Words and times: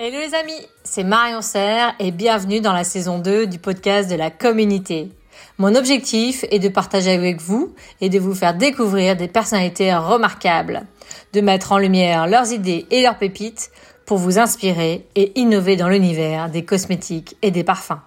Hello 0.00 0.16
les 0.16 0.32
amis, 0.36 0.64
c'est 0.84 1.02
Marion 1.02 1.42
Serre 1.42 1.92
et 1.98 2.12
bienvenue 2.12 2.60
dans 2.60 2.72
la 2.72 2.84
saison 2.84 3.18
2 3.18 3.48
du 3.48 3.58
podcast 3.58 4.08
de 4.08 4.14
la 4.14 4.30
communauté. 4.30 5.10
Mon 5.58 5.74
objectif 5.74 6.44
est 6.52 6.60
de 6.60 6.68
partager 6.68 7.10
avec 7.10 7.40
vous 7.40 7.74
et 8.00 8.08
de 8.08 8.20
vous 8.20 8.32
faire 8.32 8.54
découvrir 8.54 9.16
des 9.16 9.26
personnalités 9.26 9.92
remarquables, 9.92 10.86
de 11.32 11.40
mettre 11.40 11.72
en 11.72 11.78
lumière 11.78 12.28
leurs 12.28 12.52
idées 12.52 12.86
et 12.92 13.02
leurs 13.02 13.18
pépites 13.18 13.72
pour 14.06 14.18
vous 14.18 14.38
inspirer 14.38 15.04
et 15.16 15.36
innover 15.36 15.74
dans 15.74 15.88
l'univers 15.88 16.48
des 16.48 16.64
cosmétiques 16.64 17.36
et 17.42 17.50
des 17.50 17.64
parfums. 17.64 17.98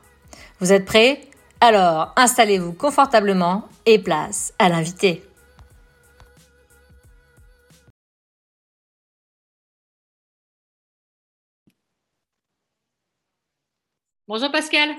Vous 0.61 0.71
êtes 0.71 0.85
prêts? 0.85 1.19
Alors 1.59 2.13
installez-vous 2.15 2.71
confortablement 2.71 3.65
et 3.85 3.99
place 3.99 4.53
à 4.59 4.69
l'invité. 4.69 5.25
Bonjour 14.33 14.49
Pascal. 14.49 14.95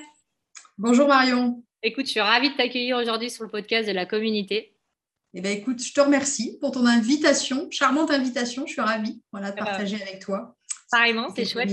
Bonjour 0.77 1.09
Marion. 1.09 1.65
Écoute, 1.83 2.05
je 2.05 2.11
suis 2.11 2.21
ravie 2.21 2.51
de 2.51 2.55
t'accueillir 2.55 2.99
aujourd'hui 2.99 3.31
sur 3.31 3.45
le 3.45 3.49
podcast 3.49 3.89
de 3.89 3.95
la 3.95 4.05
communauté. 4.05 4.77
Eh 5.33 5.41
bien, 5.41 5.53
écoute, 5.53 5.83
je 5.83 5.91
te 5.95 6.03
remercie 6.03 6.59
pour 6.61 6.71
ton 6.71 6.85
invitation, 6.85 7.67
charmante 7.71 8.11
invitation. 8.11 8.67
Je 8.67 8.73
suis 8.73 8.83
ravie 8.83 9.23
voilà, 9.33 9.51
de 9.51 9.57
partager 9.57 9.97
avec 10.03 10.19
toi. 10.19 10.55
Pareillement, 10.91 11.29
c'est 11.35 11.47
chouette. 11.47 11.71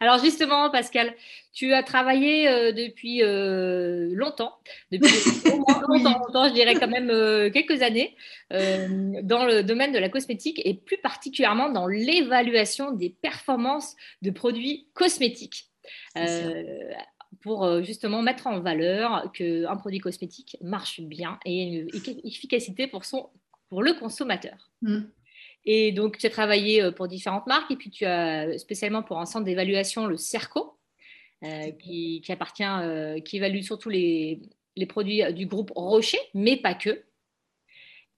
Alors 0.02 0.19
justement, 0.23 0.69
Pascal, 0.69 1.15
tu 1.52 1.73
as 1.73 1.81
travaillé 1.81 2.47
euh, 2.47 2.73
depuis 2.73 3.23
euh, 3.23 4.11
longtemps, 4.13 4.53
depuis 4.91 5.11
longtemps, 5.45 5.81
longtemps, 5.88 6.47
je 6.47 6.53
dirais 6.53 6.75
quand 6.75 6.88
même 6.88 7.09
euh, 7.09 7.49
quelques 7.49 7.81
années, 7.81 8.16
dans 8.52 9.45
le 9.45 9.63
domaine 9.63 9.93
de 9.93 9.97
la 9.97 10.09
cosmétique 10.09 10.61
et 10.63 10.75
plus 10.75 10.99
particulièrement 10.99 11.69
dans 11.69 11.88
l'évaluation 11.88 12.91
des 12.91 13.09
performances 13.09 13.95
de 14.21 14.30
produits 14.30 14.89
cosmétiques. 14.93 15.68
Euh, 16.17 16.93
pour 17.41 17.63
euh, 17.63 17.83
justement 17.83 18.22
mettre 18.22 18.47
en 18.47 18.59
valeur 18.59 19.31
qu'un 19.31 19.75
produit 19.77 20.00
cosmétique 20.00 20.58
marche 20.61 21.00
bien 21.00 21.39
et 21.45 21.63
une 21.63 21.88
efficacité 22.23 22.88
pour, 22.88 23.05
son, 23.05 23.30
pour 23.69 23.83
le 23.83 23.94
consommateur. 23.94 24.72
Mm. 24.81 25.02
Et 25.66 25.91
donc, 25.91 26.17
tu 26.17 26.25
as 26.25 26.30
travaillé 26.31 26.81
euh, 26.81 26.91
pour 26.91 27.08
différentes 27.08 27.45
marques 27.45 27.69
et 27.72 27.75
puis 27.75 27.91
tu 27.91 28.05
as 28.05 28.58
spécialement 28.58 29.03
pour 29.03 29.19
un 29.19 29.25
centre 29.25 29.45
d'évaluation, 29.45 30.08
le 30.08 30.17
CERCO, 30.17 30.75
qui, 31.80 32.22
appartient, 32.28 33.22
qui 33.23 33.38
évalue 33.38 33.61
surtout 33.61 33.89
les, 33.89 34.41
les, 34.75 34.85
produits 34.85 35.22
du 35.33 35.45
groupe 35.45 35.72
Rocher, 35.73 36.19
mais 36.33 36.58
pas 36.58 36.73
que. 36.73 37.02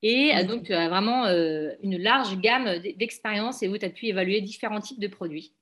Et 0.02 0.32
donc, 0.46 0.64
tu 0.64 0.74
as 0.74 0.90
vraiment 0.90 1.28
une 1.28 1.98
large 1.98 2.40
gamme 2.40 2.80
d'expériences 2.98 3.62
et 3.62 3.68
où 3.68 3.78
tu 3.78 3.86
as 3.86 3.92
pu 3.92 4.08
évaluer 4.08 4.42
différents 4.42 4.80
types 4.80 5.00
de 5.00 5.08
produits. 5.08 5.54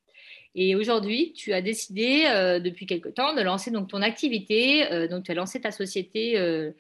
Et 0.55 0.75
aujourd'hui, 0.75 1.33
tu 1.33 1.53
as 1.53 1.61
décidé 1.61 2.25
euh, 2.27 2.59
depuis 2.59 2.85
quelque 2.85 3.09
temps 3.09 3.33
de 3.33 3.41
lancer 3.41 3.71
donc 3.71 3.89
ton 3.89 4.01
activité. 4.01 4.91
Euh, 4.91 5.07
donc, 5.07 5.25
tu 5.25 5.31
as 5.31 5.35
lancé 5.35 5.61
ta 5.61 5.71
société 5.71 6.37
euh, 6.37 6.71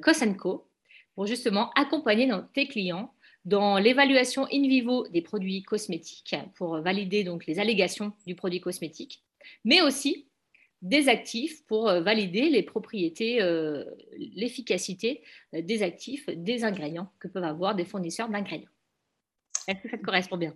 Cosenco 0.00 0.68
pour 1.14 1.26
justement 1.26 1.70
accompagner 1.74 2.30
tes 2.54 2.66
clients 2.66 3.12
dans 3.44 3.78
l'évaluation 3.78 4.46
in 4.52 4.62
vivo 4.68 5.08
des 5.08 5.22
produits 5.22 5.62
cosmétiques 5.62 6.36
pour 6.54 6.80
valider 6.80 7.24
donc 7.24 7.46
les 7.46 7.58
allégations 7.58 8.12
du 8.26 8.34
produit 8.34 8.60
cosmétique, 8.60 9.24
mais 9.64 9.80
aussi 9.80 10.28
des 10.82 11.08
actifs 11.08 11.64
pour 11.66 11.86
valider 11.86 12.50
les 12.50 12.62
propriétés, 12.62 13.40
l'efficacité 14.36 15.22
des 15.54 15.82
actifs, 15.82 16.26
des 16.28 16.64
ingrédients 16.64 17.10
que 17.18 17.28
peuvent 17.28 17.44
avoir 17.44 17.74
des 17.74 17.86
fournisseurs 17.86 18.28
d'ingrédients. 18.28 18.70
Est-ce 19.66 19.80
que 19.80 19.90
ça 19.90 19.96
te 19.96 20.04
correspond 20.04 20.36
bien? 20.36 20.54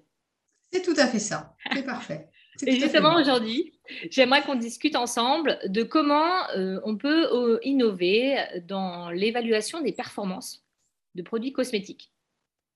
C'est 0.70 0.82
tout 0.82 0.94
à 0.98 1.06
fait 1.06 1.18
ça. 1.18 1.56
C'est 1.72 1.84
parfait. 1.84 2.28
Et 2.62 2.78
justement, 2.78 3.16
aujourd'hui, 3.16 3.72
j'aimerais 4.10 4.42
qu'on 4.42 4.54
discute 4.54 4.96
ensemble 4.96 5.58
de 5.66 5.82
comment 5.82 6.48
euh, 6.56 6.80
on 6.84 6.96
peut 6.96 7.26
euh, 7.32 7.58
innover 7.62 8.36
dans 8.66 9.10
l'évaluation 9.10 9.80
des 9.80 9.92
performances 9.92 10.64
de 11.14 11.22
produits 11.22 11.52
cosmétiques 11.52 12.12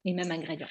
et 0.05 0.13
même 0.13 0.31
ingrédients. 0.31 0.69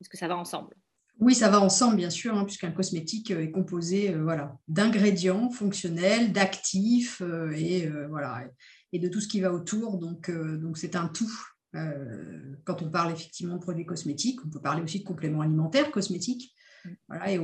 Est-ce 0.00 0.08
que 0.08 0.16
ça 0.16 0.28
va 0.28 0.36
ensemble? 0.36 0.74
Oui, 1.18 1.34
ça 1.34 1.48
va 1.48 1.60
ensemble, 1.60 1.96
bien 1.96 2.10
sûr, 2.10 2.36
hein, 2.36 2.44
puisqu'un 2.44 2.70
cosmétique 2.70 3.30
euh, 3.30 3.42
est 3.42 3.50
composé 3.50 4.14
voilà, 4.14 4.56
d'ingrédients 4.68 5.50
fonctionnels, 5.50 6.32
d'actifs 6.32 7.22
et, 7.54 7.88
voilà, 8.08 8.44
et 8.92 8.98
de 8.98 9.08
tout 9.08 9.20
ce 9.20 9.28
qui 9.28 9.40
va 9.40 9.52
autour. 9.52 9.98
Donc, 9.98 10.30
donc 10.30 10.78
c'est 10.78 10.96
un 10.96 11.08
tout. 11.08 11.32
quand 12.64 12.82
on 12.82 12.90
parle 12.90 13.12
effectivement 13.12 13.56
de 13.56 13.62
produits 13.62 13.86
cosmétiques, 13.86 14.40
on 14.44 14.50
peut 14.50 14.60
parler 14.60 14.82
aussi 14.82 15.00
de 15.00 15.04
compléments 15.04 15.40
alimentaires 15.40 15.90
cosmétiques. 15.90 16.54
Mm. 16.84 16.90
Voilà, 17.08 17.32
et 17.32 17.38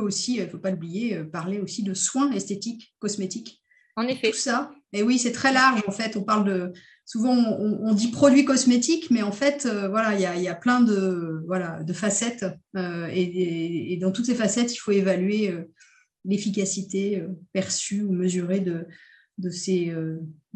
aussi, 0.00 0.36
il 0.36 0.42
ne 0.42 0.48
faut 0.48 0.58
pas 0.58 0.70
l'oublier, 0.70 1.16
euh, 1.16 1.24
parler 1.24 1.60
aussi 1.60 1.82
de 1.82 1.94
soins 1.94 2.30
esthétiques, 2.32 2.94
cosmétiques. 2.98 3.62
En 3.96 4.06
effet. 4.06 4.30
Tout 4.30 4.36
ça. 4.36 4.72
Et 4.92 5.02
oui, 5.02 5.18
c'est 5.18 5.32
très 5.32 5.52
large 5.52 5.82
en 5.86 5.90
fait. 5.92 6.16
On 6.16 6.22
parle 6.22 6.44
de. 6.44 6.72
Souvent, 7.04 7.34
on, 7.34 7.92
dit 7.92 8.10
produits 8.10 8.44
cosmétiques, 8.44 9.10
mais 9.10 9.22
en 9.22 9.32
fait, 9.32 9.66
euh, 9.66 9.88
voilà, 9.88 10.14
il 10.14 10.42
y 10.42 10.48
a, 10.48 10.54
plein 10.54 10.80
de, 10.80 11.42
voilà, 11.46 11.82
de 11.82 11.92
facettes. 11.92 12.46
Euh, 12.76 13.08
et, 13.12 13.98
dans 14.00 14.12
toutes 14.12 14.26
ces 14.26 14.34
facettes, 14.34 14.72
il 14.72 14.78
faut 14.78 14.92
évaluer 14.92 15.52
l'efficacité 16.24 17.22
perçue 17.52 18.02
ou 18.02 18.12
mesurée 18.12 18.60
de, 18.60 18.86
de, 19.36 19.50
ces, 19.50 19.92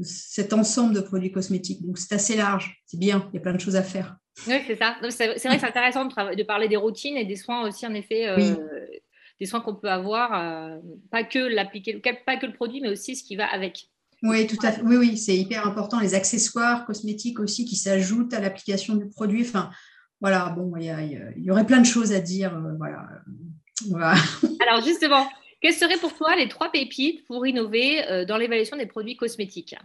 cet 0.01 0.55
ensemble 0.55 0.95
de 0.95 1.01
produits 1.01 1.33
cosmétiques. 1.33 1.85
Donc, 1.85 1.99
c'est 1.99 2.15
assez 2.15 2.37
large. 2.37 2.81
C'est 2.87 2.99
bien. 2.99 3.29
Il 3.33 3.37
y 3.37 3.39
a 3.39 3.43
plein 3.43 3.53
de 3.53 3.61
choses 3.61 3.77
à 3.77 3.83
faire. 3.83 4.17
Oui, 4.47 4.55
c'est 4.67 4.77
ça. 4.77 4.97
C'est 5.11 5.27
vrai 5.27 5.35
que 5.35 5.41
c'est 5.61 5.67
intéressant 5.67 6.07
de, 6.07 6.37
de, 6.37 6.43
parler 6.45 6.69
des 6.69 6.77
routines 6.77 7.17
et 7.17 7.27
des 7.27 7.37
soins 7.37 7.69
aussi, 7.69 7.87
en 7.87 7.93
effet, 7.93 8.29
des 9.41 9.47
soins 9.47 9.61
qu'on 9.61 9.75
peut 9.75 9.91
avoir, 9.91 10.33
euh, 10.35 10.79
pas 11.11 11.25
que 11.25 11.39
l'appliquer, 11.39 12.01
pas 12.25 12.37
que 12.37 12.47
le 12.47 12.53
produit, 12.53 12.81
mais 12.81 12.89
aussi 12.89 13.17
ce 13.17 13.23
qui 13.23 13.37
va 13.37 13.47
avec. 13.47 13.91
Oui, 14.23 14.47
tout 14.47 14.57
à 14.63 14.73
fait. 14.73 14.83
Oui, 14.83 14.97
oui, 14.97 15.19
c'est 15.19 15.37
hyper 15.37 15.67
important. 15.67 16.01
Les 16.01 16.15
accessoires 16.15 16.87
cosmétiques 16.87 17.39
aussi 17.39 17.65
qui 17.67 17.77
s'ajoutent 17.77 18.33
à 18.33 18.41
l'application 18.41 18.95
du 18.95 19.09
produit. 19.09 19.43
Enfin, 19.43 19.71
voilà, 20.21 20.49
bon, 20.51 20.75
il 20.77 21.35
y, 21.37 21.51
aurait 21.51 21.67
plein 21.67 21.81
de 21.81 21.87
choses 21.87 22.13
à 22.13 22.21
dire. 22.21 22.55
Euh, 22.57 22.73
voilà. 23.91 24.15
Alors, 24.67 24.83
justement, 24.83 25.29
quelles 25.61 25.75
seraient 25.75 25.99
pour 25.99 26.15
toi 26.15 26.35
les 26.37 26.49
trois 26.49 26.73
pépites 26.73 27.27
pour 27.27 27.47
innover 27.47 28.09
euh, 28.11 28.25
dans 28.25 28.39
l'évaluation 28.39 28.79
des 28.79 28.87
produits 28.87 29.17
cosmétiques? 29.17 29.77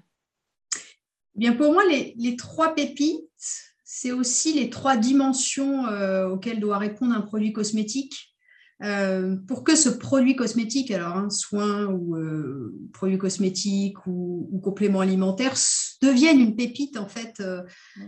Eh 1.35 1.39
Bien, 1.39 1.53
pour 1.53 1.73
moi, 1.73 1.83
les, 1.85 2.13
les 2.17 2.37
trois 2.37 2.73
pépites, 2.73 3.25
c'est 3.83 4.13
aussi 4.13 4.53
les 4.53 4.69
trois 4.69 4.95
dimensions 4.95 5.83
auxquelles 6.31 6.61
doit 6.61 6.77
répondre 6.77 7.13
un 7.13 7.21
produit 7.21 7.51
cosmétique. 7.51 8.30
Euh, 8.83 9.35
pour 9.47 9.63
que 9.63 9.75
ce 9.75 9.89
produit 9.89 10.35
cosmétique, 10.35 10.89
alors 10.89 11.15
un 11.15 11.29
soin 11.29 11.85
ou 11.85 12.15
euh, 12.15 12.73
produit 12.93 13.17
cosmétique 13.17 14.07
ou, 14.07 14.59
complément 14.63 15.01
alimentaire, 15.01 15.53
devienne 16.01 16.39
une 16.39 16.55
pépite 16.55 16.97
en 16.97 17.07
fait, 17.07 17.39
euh, 17.41 17.61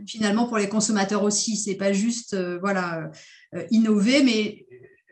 finalement 0.08 0.48
pour 0.48 0.58
les 0.58 0.70
consommateurs 0.70 1.24
aussi. 1.24 1.58
C'est 1.58 1.76
pas 1.76 1.94
juste 1.94 2.36
voilà 2.60 3.12
innover, 3.70 4.24
mais 4.24 4.66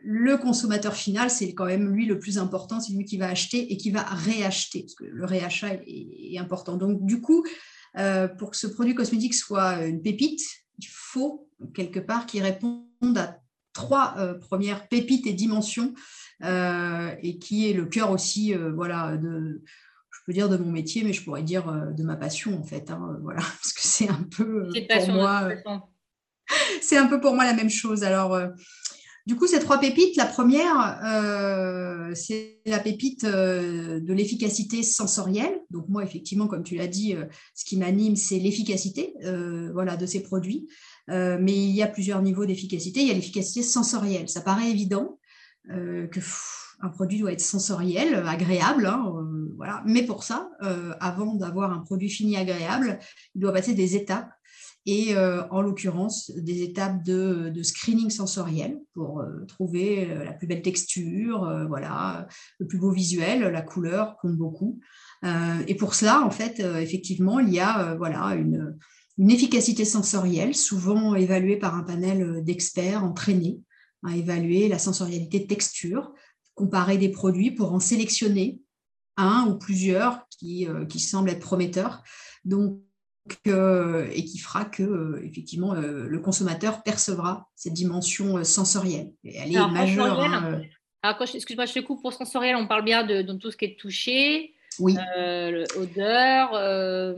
le 0.04 0.36
consommateur 0.36 0.94
final, 0.94 1.30
c'est 1.30 1.54
quand 1.54 1.66
même 1.66 1.92
lui 1.92 2.06
le 2.06 2.18
plus 2.18 2.38
important, 2.38 2.80
c'est 2.80 2.92
lui 2.92 3.04
qui 3.04 3.16
va 3.16 3.28
acheter 3.28 3.72
et 3.72 3.76
qui 3.76 3.90
va 3.90 4.02
réacheter, 4.02 4.80
parce 4.80 4.94
que 4.94 5.04
le 5.04 5.24
réachat 5.24 5.74
est, 5.74 6.32
est 6.32 6.38
important. 6.38 6.76
Donc 6.76 7.04
du 7.06 7.20
coup, 7.20 7.44
pour 8.38 8.50
que 8.50 8.56
ce 8.56 8.66
produit 8.66 8.96
cosmétique 8.96 9.34
soit 9.34 9.84
une 9.84 10.02
pépite, 10.02 10.42
il 10.80 10.88
faut 10.88 11.48
quelque 11.72 12.00
part 12.00 12.26
qu'il 12.26 12.42
réponde 12.42 12.82
à 13.16 13.38
trois 13.72 14.14
euh, 14.18 14.34
premières 14.34 14.88
pépites 14.88 15.26
et 15.26 15.32
dimensions 15.32 15.94
euh, 16.44 17.14
et 17.22 17.38
qui 17.38 17.68
est 17.68 17.72
le 17.72 17.86
cœur 17.86 18.10
aussi, 18.10 18.54
euh, 18.54 18.72
voilà, 18.72 19.16
de, 19.16 19.62
je 20.10 20.18
peux 20.26 20.32
dire 20.32 20.48
de 20.48 20.56
mon 20.56 20.70
métier, 20.70 21.04
mais 21.04 21.12
je 21.12 21.22
pourrais 21.22 21.42
dire 21.42 21.72
de 21.96 22.02
ma 22.02 22.16
passion 22.16 22.58
en 22.58 22.64
fait, 22.64 22.90
hein, 22.90 23.18
voilà, 23.22 23.40
parce 23.40 23.72
que 23.72 23.82
c'est 23.82 24.08
un 24.08 24.26
peu 24.36 24.68
pour 24.88 25.08
moi, 25.08 25.48
c'est 26.80 26.96
un 26.96 27.06
peu 27.06 27.20
pour 27.20 27.34
moi 27.34 27.44
la 27.44 27.54
même 27.54 27.70
chose. 27.70 28.04
Alors 28.04 28.38
du 29.24 29.36
coup, 29.36 29.46
ces 29.46 29.60
trois 29.60 29.78
pépites, 29.78 30.16
la 30.16 30.26
première, 30.26 31.00
c'est 32.16 32.60
la 32.66 32.80
pépite 32.80 33.24
de 33.24 34.12
l'efficacité 34.12 34.82
sensorielle. 34.82 35.60
Donc 35.70 35.88
moi, 35.88 36.02
effectivement, 36.02 36.48
comme 36.48 36.64
tu 36.64 36.74
l'as 36.74 36.88
dit, 36.88 37.14
ce 37.54 37.64
qui 37.64 37.76
m'anime, 37.76 38.16
c'est 38.16 38.40
l'efficacité 38.40 39.14
voilà, 39.72 39.96
de 39.96 40.06
ces 40.06 40.24
produits. 40.24 40.66
Euh, 41.10 41.38
mais 41.40 41.52
il 41.52 41.70
y 41.70 41.82
a 41.82 41.88
plusieurs 41.88 42.22
niveaux 42.22 42.46
d'efficacité. 42.46 43.00
Il 43.00 43.08
y 43.08 43.10
a 43.10 43.14
l'efficacité 43.14 43.62
sensorielle. 43.62 44.28
Ça 44.28 44.40
paraît 44.40 44.70
évident 44.70 45.18
euh, 45.70 46.08
produit 46.94 47.20
doit 47.20 47.32
être 47.32 47.40
sensoriel, 47.40 48.14
agréable. 48.26 48.86
Hein, 48.86 49.12
euh, 49.16 49.52
voilà. 49.56 49.82
Mais 49.86 50.02
pour 50.02 50.24
ça, 50.24 50.50
avant 51.00 51.34
d'avoir 51.34 51.72
un 51.72 51.78
produit 51.78 52.10
fini 52.10 52.36
agréable, 52.36 52.98
il 53.34 53.40
doit 53.40 53.52
passer 53.52 53.74
des 53.74 53.96
étapes. 53.96 54.30
Et 54.84 55.16
en 55.16 55.62
l'occurrence, 55.62 56.32
des 56.36 56.62
étapes 56.64 57.04
de, 57.04 57.62
screening 57.62 58.10
sensoriel 58.10 58.80
pour 58.94 59.24
trouver 59.46 60.12
la 60.24 60.32
plus 60.32 60.48
belle 60.48 60.62
texture, 60.62 61.66
voilà, 61.68 62.26
le 62.58 62.66
plus 62.66 62.78
beau 62.78 62.90
visuel, 62.90 63.42
la 63.42 63.62
couleur 63.62 64.16
compte 64.16 64.36
beaucoup. 64.36 64.80
et 65.68 65.76
pour 65.76 65.94
cela, 65.94 66.22
en 66.22 66.32
fait, 66.32 66.58
effectivement, 66.58 67.38
il 67.38 67.50
y 67.50 67.60
a 67.60 67.94
voilà, 67.94 68.34
une, 68.34 68.76
une 69.18 69.30
efficacité 69.30 69.84
sensorielle, 69.84 70.54
souvent 70.54 71.14
évaluée 71.14 71.56
par 71.56 71.74
un 71.74 71.82
panel 71.82 72.22
euh, 72.22 72.40
d'experts 72.40 73.04
entraînés, 73.04 73.60
à 74.04 74.16
évaluer 74.16 74.68
la 74.68 74.78
sensorialité 74.78 75.40
de 75.40 75.46
texture, 75.46 76.12
comparer 76.54 76.98
des 76.98 77.10
produits 77.10 77.52
pour 77.52 77.72
en 77.72 77.80
sélectionner 77.80 78.60
un 79.16 79.46
ou 79.48 79.58
plusieurs 79.58 80.26
qui, 80.28 80.66
qui 80.88 80.98
semblent 80.98 81.30
être 81.30 81.40
prometteurs. 81.40 82.02
Donc, 82.44 82.80
et 83.46 84.24
qui 84.24 84.38
fera 84.38 84.64
que 84.64 85.22
effectivement 85.22 85.74
le 85.74 86.18
consommateur 86.18 86.82
percevra 86.82 87.48
cette 87.54 87.74
dimension 87.74 88.42
sensorielle. 88.42 89.12
Et 89.22 89.36
elle 89.36 89.54
est 89.54 89.70
majeure. 89.70 90.20
Hein, 91.04 91.16
excuse-moi, 91.34 91.66
je 91.66 91.74
te 91.74 91.78
coupe 91.80 92.00
pour 92.02 92.12
sensoriel, 92.12 92.56
on 92.56 92.66
parle 92.66 92.84
bien 92.84 93.04
de, 93.04 93.22
tout 93.36 93.50
ce 93.50 93.56
qui 93.56 93.64
est 93.64 93.78
touché, 93.78 94.54
oui. 94.78 94.96
Euh, 95.18 95.64
odeur. 95.76 96.54
Euh, 96.54 97.12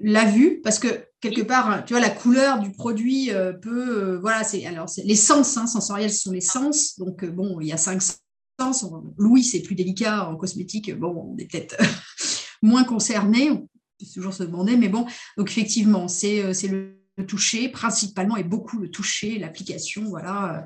la 0.00 0.24
vue, 0.24 0.60
parce 0.62 0.78
que 0.78 0.88
quelque 1.28 1.46
part, 1.46 1.84
tu 1.84 1.94
vois, 1.94 2.00
la 2.00 2.10
couleur 2.10 2.60
du 2.60 2.70
produit 2.70 3.30
euh, 3.30 3.52
peut. 3.52 4.16
voilà, 4.16 4.44
c'est 4.44 4.64
alors 4.66 4.88
les 5.02 5.16
sens 5.16 5.56
hein, 5.56 5.66
sensoriels 5.66 6.12
sont 6.12 6.32
les 6.32 6.40
sens. 6.40 6.98
Donc 6.98 7.24
bon, 7.24 7.60
il 7.60 7.68
y 7.68 7.72
a 7.72 7.76
cinq 7.76 8.02
sens. 8.02 8.86
Louis, 9.18 9.42
c'est 9.42 9.62
plus 9.62 9.74
délicat 9.74 10.28
en 10.28 10.36
cosmétique. 10.36 10.94
Bon, 10.96 11.34
on 11.34 11.38
est 11.38 11.50
peut-être 11.50 11.76
moins 12.62 12.84
concerné. 12.84 13.50
On 13.50 13.58
peut 13.58 14.06
toujours 14.12 14.34
se 14.34 14.42
demander, 14.44 14.76
mais 14.76 14.88
bon. 14.88 15.06
Donc 15.36 15.50
effectivement, 15.50 16.08
c'est 16.08 16.42
le 16.68 16.98
toucher 17.26 17.68
principalement 17.68 18.36
et 18.36 18.44
beaucoup 18.44 18.78
le 18.78 18.90
toucher, 18.90 19.38
l'application, 19.38 20.04
voilà, 20.04 20.64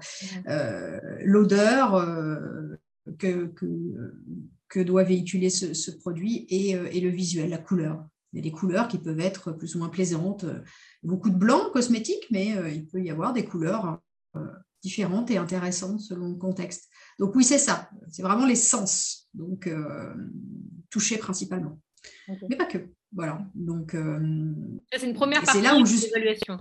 l'odeur 1.25 2.02
que, 3.19 3.52
que 4.69 4.81
doit 4.81 5.02
véhiculer 5.02 5.50
ce, 5.50 5.90
produit 5.90 6.46
euh, 6.52 6.88
et, 6.93 7.00
le 7.00 7.08
visuel, 7.08 7.50
la 7.50 7.58
couleur. 7.58 8.06
Il 8.32 8.36
y 8.36 8.40
a 8.40 8.42
des 8.42 8.52
couleurs 8.52 8.88
qui 8.88 8.98
peuvent 8.98 9.20
être 9.20 9.52
plus 9.52 9.75
ou 9.75 9.78
moins 9.78 9.88
plaisantes. 9.88 10.44
Beaucoup 11.02 11.30
de 11.30 11.36
blanc 11.36 11.70
cosmétique, 11.72 12.26
mais 12.30 12.56
euh, 12.56 12.69
il 12.69 12.86
peut 12.86 13.02
y 13.02 13.10
avoir 13.10 13.32
des 13.32 13.44
couleurs 13.44 14.00
euh, 14.36 14.40
différentes 14.82 15.30
et 15.30 15.38
intéressantes 15.38 16.00
selon 16.00 16.28
le 16.28 16.36
contexte. 16.36 16.88
Donc 17.19 17.34
oui, 17.34 17.44
c'est 17.44 17.58
ça. 17.58 17.90
C'est 18.10 18.22
vraiment 18.22 18.46
les 18.46 18.54
sens, 18.54 19.28
donc 19.34 19.69
touchés 20.90 21.19
principalement. 21.19 21.80
Mais 22.48 22.56
pas 22.56 22.66
que. 22.66 22.78
Voilà. 23.12 23.40
Donc 23.54 23.96
c'est 24.92 25.06
une 25.06 25.14
première 25.14 25.42
partie 25.42 25.62
là 25.62 25.76
où 25.76 25.82
de 25.82 25.88
l'évaluation 25.88 26.58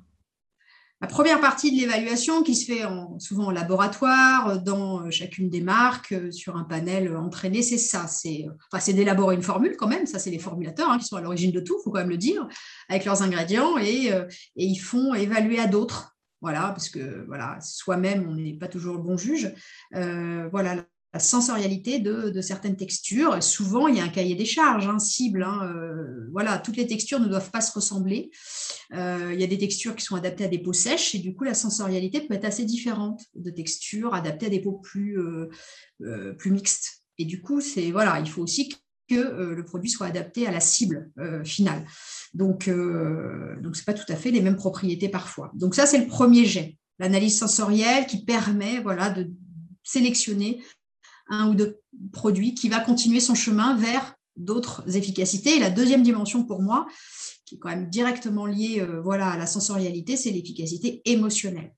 la 0.99 1.07
première 1.07 1.39
partie 1.39 1.71
de 1.71 1.77
l'évaluation 1.79 2.41
qui 2.41 2.55
se 2.55 2.65
fait 2.65 2.81
souvent 3.19 3.45
en 3.45 3.51
laboratoire, 3.51 4.59
dans 4.59 5.01
euh, 5.01 5.11
chacune 5.11 5.47
des 5.49 5.61
marques, 5.61 6.11
euh, 6.11 6.31
sur 6.31 6.55
un 6.55 6.63
panel 6.63 7.15
entraîné, 7.15 7.61
c'est 7.61 7.77
ça. 7.77 8.07
C'est 8.07 8.47
enfin, 8.71 8.91
d'élaborer 8.91 9.35
une 9.35 9.43
formule 9.43 9.75
quand 9.77 9.87
même. 9.87 10.07
Ça, 10.07 10.17
c'est 10.17 10.31
les 10.31 10.39
formulateurs 10.39 10.89
hein, 10.89 10.97
qui 10.97 11.05
sont 11.05 11.15
à 11.15 11.21
l'origine 11.21 11.51
de 11.51 11.59
tout, 11.59 11.77
il 11.79 11.83
faut 11.83 11.91
quand 11.91 11.99
même 11.99 12.09
le 12.09 12.17
dire, 12.17 12.47
avec 12.89 13.05
leurs 13.05 13.21
ingrédients 13.21 13.77
et, 13.77 14.11
euh, 14.11 14.25
et 14.55 14.65
ils 14.65 14.79
font 14.79 15.13
évaluer 15.13 15.59
à 15.59 15.67
d'autres. 15.67 16.15
Voilà, 16.41 16.69
parce 16.69 16.89
que 16.89 17.25
voilà, 17.27 17.57
soi-même, 17.61 18.27
on 18.29 18.35
n'est 18.35 18.53
pas 18.53 18.67
toujours 18.67 18.95
le 18.95 19.01
bon 19.01 19.17
juge. 19.17 19.53
voilà, 19.91 20.83
la 21.13 21.19
sensorialité 21.19 21.99
de, 21.99 22.41
certaines 22.41 22.75
textures. 22.75 23.41
Souvent, 23.41 23.87
il 23.87 23.95
y 23.95 23.99
a 23.99 24.03
un 24.03 24.09
cahier 24.09 24.35
des 24.35 24.45
charges, 24.45 24.87
hein, 24.87 24.99
cible. 24.99 25.43
Hein, 25.43 25.61
euh, 25.73 26.27
voilà, 26.31 26.57
toutes 26.57 26.77
les 26.77 26.87
textures 26.87 27.19
ne 27.19 27.27
doivent 27.27 27.49
pas 27.49 27.61
se 27.61 27.71
ressembler. 27.71 28.29
Euh, 28.93 29.31
il 29.33 29.39
y 29.39 29.43
a 29.43 29.47
des 29.47 29.57
textures 29.57 29.95
qui 29.95 30.03
sont 30.03 30.15
adaptées 30.15 30.45
à 30.45 30.47
des 30.47 30.59
peaux 30.59 30.73
sèches 30.73 31.15
et 31.15 31.19
du 31.19 31.33
coup, 31.33 31.43
la 31.43 31.53
sensorialité 31.53 32.21
peut 32.21 32.33
être 32.33 32.45
assez 32.45 32.65
différente 32.65 33.21
de 33.35 33.49
textures 33.49 34.13
adaptées 34.13 34.47
à 34.47 34.49
des 34.49 34.59
peaux 34.59 34.79
plus, 34.83 35.17
euh, 35.19 36.33
plus 36.33 36.51
mixtes. 36.51 37.01
Et 37.17 37.25
du 37.25 37.41
coup, 37.41 37.61
c'est 37.61 37.91
voilà, 37.91 38.19
il 38.19 38.29
faut 38.29 38.43
aussi 38.43 38.69
que 39.09 39.15
le 39.15 39.63
produit 39.63 39.89
soit 39.89 40.07
adapté 40.07 40.47
à 40.47 40.51
la 40.51 40.59
cible 40.59 41.09
finale. 41.45 41.85
Donc, 42.33 42.69
donc 42.69 43.77
c'est 43.77 43.85
pas 43.85 43.93
tout 43.93 44.11
à 44.11 44.17
fait 44.17 44.31
les 44.31 44.41
mêmes 44.41 44.57
propriétés 44.57 45.07
parfois. 45.07 45.49
Donc 45.55 45.75
ça, 45.75 45.85
c'est 45.85 45.97
le 45.97 46.07
premier 46.07 46.45
jet, 46.45 46.77
l'analyse 46.99 47.39
sensorielle 47.39 48.05
qui 48.05 48.25
permet 48.25 48.81
voilà 48.81 49.09
de 49.09 49.31
sélectionner 49.87 50.61
un 51.29 51.49
ou 51.49 51.55
deux 51.55 51.79
produits, 52.11 52.53
qui 52.53 52.69
va 52.69 52.79
continuer 52.79 53.19
son 53.19 53.35
chemin 53.35 53.75
vers 53.75 54.15
d'autres 54.37 54.95
efficacités. 54.95 55.55
Et 55.55 55.59
la 55.59 55.69
deuxième 55.69 56.03
dimension 56.03 56.43
pour 56.43 56.61
moi, 56.61 56.87
qui 57.45 57.55
est 57.55 57.57
quand 57.57 57.69
même 57.69 57.89
directement 57.89 58.45
liée 58.45 58.81
euh, 58.81 59.01
voilà, 59.01 59.29
à 59.31 59.37
la 59.37 59.47
sensorialité, 59.47 60.17
c'est 60.17 60.31
l'efficacité 60.31 61.01
émotionnelle. 61.05 61.73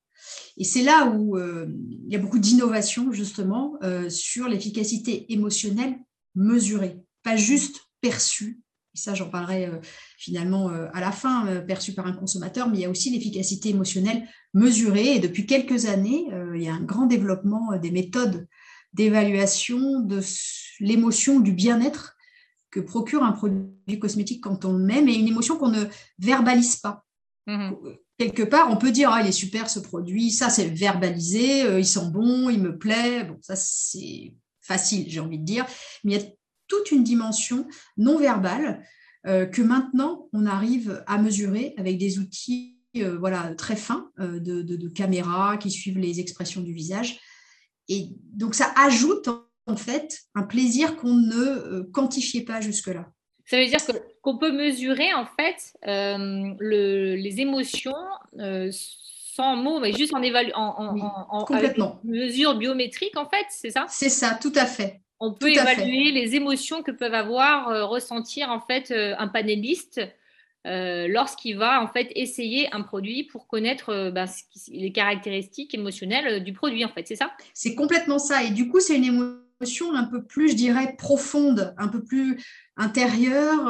Et 0.57 0.63
c'est 0.63 0.84
là 0.84 1.07
où 1.07 1.38
euh, 1.38 1.68
il 1.90 2.12
y 2.12 2.16
a 2.16 2.19
beaucoup 2.19 2.40
d'innovation 2.40 3.12
justement 3.12 3.75
euh, 3.84 4.10
sur 4.10 4.50
l'efficacité 4.50 5.31
émotionnelle 5.31 5.96
mesurée, 6.36 6.98
pas 7.24 7.38
juste 7.38 7.81
perçue. 8.01 8.62
Et 8.96 8.98
ça, 8.98 9.13
j'en 9.13 9.30
parlerai 9.30 9.69
finalement 10.18 10.69
à 10.69 11.00
la 11.00 11.12
fin, 11.12 11.62
perçue 11.62 11.94
par 11.94 12.07
un 12.07 12.13
consommateur, 12.13 12.68
mais 12.68 12.78
il 12.78 12.81
y 12.81 12.86
a 12.86 12.90
aussi 12.90 13.12
l'efficacité 13.12 13.69
émotionnelle 13.69 14.28
mesurée. 14.56 15.16
Et 15.16 15.19
depuis 15.19 15.46
quelques 15.46 15.86
années, 15.86 16.25
il 16.56 16.63
y 16.63 16.68
a 16.68 16.74
un 16.74 16.81
grand 16.81 17.06
développement 17.06 17.78
des 17.78 17.92
méthodes 17.92 18.48
d'évaluation 18.94 20.00
de 20.00 20.21
l'émotion 20.80 21.39
du 21.39 21.51
bien-être 21.51 22.15
que 22.71 22.80
procure 22.80 23.24
un 23.24 23.31
produit 23.31 24.00
cosmétique 24.00 24.44
quand 24.44 24.65
on 24.65 24.74
le 24.74 24.83
met, 24.83 25.01
mais 25.01 25.15
une 25.15 25.27
émotion 25.27 25.57
qu'on 25.57 25.69
ne 25.69 25.86
verbalise 26.19 26.77
pas. 26.77 27.06
Mhm. 27.47 27.75
Quelque 28.18 28.44
part, 28.44 28.69
on 28.69 28.77
peut 28.77 28.91
dire 28.91 29.09
ah, 29.12 29.21
il 29.21 29.27
est 29.27 29.31
super 29.31 29.69
ce 29.69 29.80
produit, 29.80 30.30
ça 30.30 30.50
c'est 30.50 30.68
verbalisé, 30.68 31.63
euh, 31.63 31.80
il 31.80 31.86
sent 31.86 32.09
bon, 32.12 32.50
il 32.50 32.62
me 32.62 32.77
plaît. 32.77 33.24
Bon, 33.24 33.38
ça 33.41 33.56
c'est 33.56 34.36
facile, 34.62 35.06
j'ai 35.07 35.19
envie 35.19 35.39
de 35.39 35.45
dire. 35.45 35.65
Mais 36.03 36.13
il 36.13 36.21
y 36.21 36.24
a 36.24 36.27
toute 36.68 36.91
une 36.91 37.03
dimension 37.03 37.68
non 37.97 38.19
verbale 38.19 38.86
euh, 39.25 39.45
que 39.45 39.62
maintenant 39.62 40.27
on 40.33 40.45
arrive 40.45 41.03
à 41.07 41.18
mesurer 41.18 41.74
avec 41.77 41.97
des 41.97 42.19
outils 42.19 42.77
euh, 42.97 43.18
voilà, 43.18 43.56
très 43.56 43.75
fins 43.75 44.12
de, 44.18 44.62
de 44.62 44.88
caméras 44.89 45.57
qui 45.57 45.71
suivent 45.71 46.00
les 46.00 46.19
expressions 46.19 46.62
du 46.62 46.74
visage 46.74 47.19
et 47.89 48.09
donc, 48.33 48.56
ça 48.56 48.71
ajoute 48.77 49.27
en 49.65 49.75
fait 49.75 50.21
un 50.36 50.44
plaisir 50.44 50.95
qu'on 50.95 51.13
ne 51.13 51.36
euh, 51.36 51.89
quantifiait 51.91 52.44
pas 52.44 52.62
jusque-là. 52.62 53.07
Ça 53.45 53.57
veut 53.57 53.65
dire 53.65 53.80
qu'on 54.21 54.38
peut 54.38 54.51
mesurer 54.51 55.12
en 55.13 55.25
fait 55.25 55.74
euh, 55.88 56.53
les 56.62 57.41
émotions 57.41 57.95
euh, 58.38 58.69
sans 58.71 59.56
mots, 59.56 59.80
mais 59.80 59.91
juste 59.91 60.13
en 60.13 60.21
évaluant, 60.21 60.53
en, 60.56 61.44
complètement. 61.45 62.00
mesure 62.03 62.56
biométrique 62.56 63.18
en 63.18 63.27
fait, 63.27 63.45
c'est 63.50 63.71
ça? 63.71 63.88
C'est 63.89 64.09
ça, 64.09 64.38
tout 64.39 64.53
à 64.56 64.68
fait. 64.68 65.01
On 65.19 65.33
peut 65.33 65.50
évaluer 65.50 66.12
les 66.12 66.36
émotions 66.36 66.83
que 66.83 66.91
peuvent 66.91 67.13
avoir, 67.13 67.89
ressentir 67.89 68.50
en 68.50 68.62
fait 68.62 68.91
un 68.91 69.27
panéliste 69.27 70.00
euh, 70.68 71.08
lorsqu'il 71.08 71.58
va 71.58 71.82
en 71.82 71.88
fait 71.88 72.12
essayer 72.16 72.68
un 72.74 72.82
produit 72.82 73.24
pour 73.24 73.48
connaître 73.48 73.90
euh, 73.90 74.12
ben, 74.12 74.26
les 74.68 74.92
caractéristiques 74.92 75.74
émotionnelles 75.74 76.28
euh, 76.28 76.40
du 76.42 76.52
produit 76.52 76.84
en 76.84 76.90
fait, 76.90 77.08
c'est 77.08 77.16
ça? 77.16 77.32
C'est 77.54 77.76
complètement 77.76 78.20
ça 78.20 78.44
et 78.44 78.50
du 78.50 78.68
coup 78.68 78.82
c'est 78.82 78.98
une 78.98 79.06
émotion 79.06 79.94
un 79.94 80.04
peu 80.04 80.24
plus, 80.24 80.50
je 80.50 80.56
dirais, 80.56 80.96
profonde, 80.98 81.74
un 81.78 81.88
peu 81.88 82.04
plus 82.04 82.44
intérieure. 82.75 83.66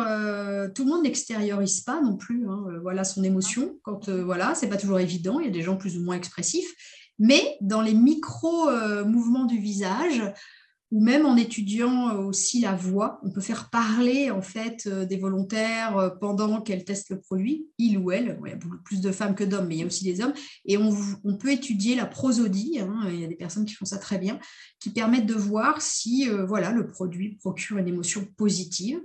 tout 0.76 0.84
le 0.84 0.90
monde 0.90 1.04
n'extériorise 1.04 1.82
pas 1.82 2.00
non 2.00 2.16
plus, 2.16 2.48
hein, 2.48 2.66
voilà 2.84 3.04
son 3.04 3.24
émotion. 3.24 3.76
Quand 3.82 4.08
voilà, 4.08 4.54
c'est 4.54 4.70
pas 4.70 4.78
toujours 4.78 5.00
évident. 5.00 5.40
Il 5.40 5.48
y 5.48 5.50
a 5.50 5.52
des 5.52 5.64
gens 5.64 5.78
plus 5.78 5.98
ou 5.98 6.04
moins 6.04 6.16
expressifs, 6.16 6.72
mais 7.18 7.58
dans 7.62 7.82
les 7.82 7.96
micro 7.96 8.70
mouvements 9.04 9.46
du 9.46 9.58
visage, 9.58 10.22
ou 10.92 11.04
même 11.04 11.26
en 11.26 11.38
étudiant 11.38 12.10
euh, 12.10 12.24
aussi 12.24 12.62
la 12.62 12.76
voix, 12.76 13.20
on 13.24 13.30
peut 13.30 13.42
faire 13.42 13.70
parler 13.70 14.32
en 14.32 14.42
fait 14.42 14.88
euh, 14.88 15.06
des 15.06 15.18
volontaires 15.18 15.98
euh, 15.98 16.10
pendant 16.10 16.62
qu'elles 16.62 16.84
testent 16.84 17.12
le 17.12 17.20
produit, 17.20 17.68
il 17.78 17.98
ou 17.98 18.12
elle. 18.12 18.40
il 18.44 18.50
y 18.50 18.54
a 18.54 18.56
beaucoup 18.56 18.82
plus 18.84 19.02
de 19.02 19.12
femmes 19.12 19.36
que 19.36 19.44
d'hommes, 19.44 19.68
mais 19.68 19.76
il 19.76 19.80
y 19.80 19.84
a 19.84 19.86
aussi 19.86 20.04
des 20.04 20.22
hommes. 20.22 20.34
Et 20.66 20.78
on, 20.78 20.92
peut 21.38 21.52
étudier 21.52 21.96
la 21.96 22.06
prosodie. 22.06 22.80
Hein, 22.80 23.04
il 23.08 23.20
y 23.20 23.24
a 23.24 23.28
des 23.28 23.36
personnes 23.36 23.66
qui 23.66 23.76
font 23.76 23.86
ça 23.86 23.98
très 23.98 24.18
bien, 24.18 24.40
qui 24.80 24.90
permettent 24.90 25.28
de 25.28 25.36
voir 25.36 25.82
si 25.82 26.28
voilà 26.28 26.72
le 26.72 26.88
produit 26.88 27.36
procure 27.36 27.78
une 27.78 27.88
émotion 27.88 28.26
positive 28.36 29.02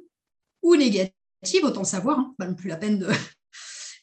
ou 0.63 0.75
négative. 0.75 1.13
Autant 1.63 1.85
savoir, 1.85 2.19
hein, 2.19 2.35
pas 2.39 2.49
non 2.49 2.55
plus 2.55 2.69
la 2.69 2.77
peine 2.77 2.99
de, 2.99 3.09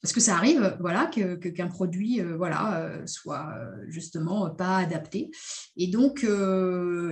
parce 0.01 0.13
que 0.13 0.19
ça 0.19 0.35
arrive 0.35 0.77
voilà 0.79 1.05
que 1.05 1.35
qu'un 1.35 1.67
produit 1.67 2.21
euh, 2.21 2.35
voilà 2.35 2.81
euh, 2.81 3.05
soit 3.05 3.49
euh, 3.55 3.85
justement 3.87 4.49
pas 4.49 4.77
adapté 4.77 5.29
et 5.77 5.87
donc 5.87 6.25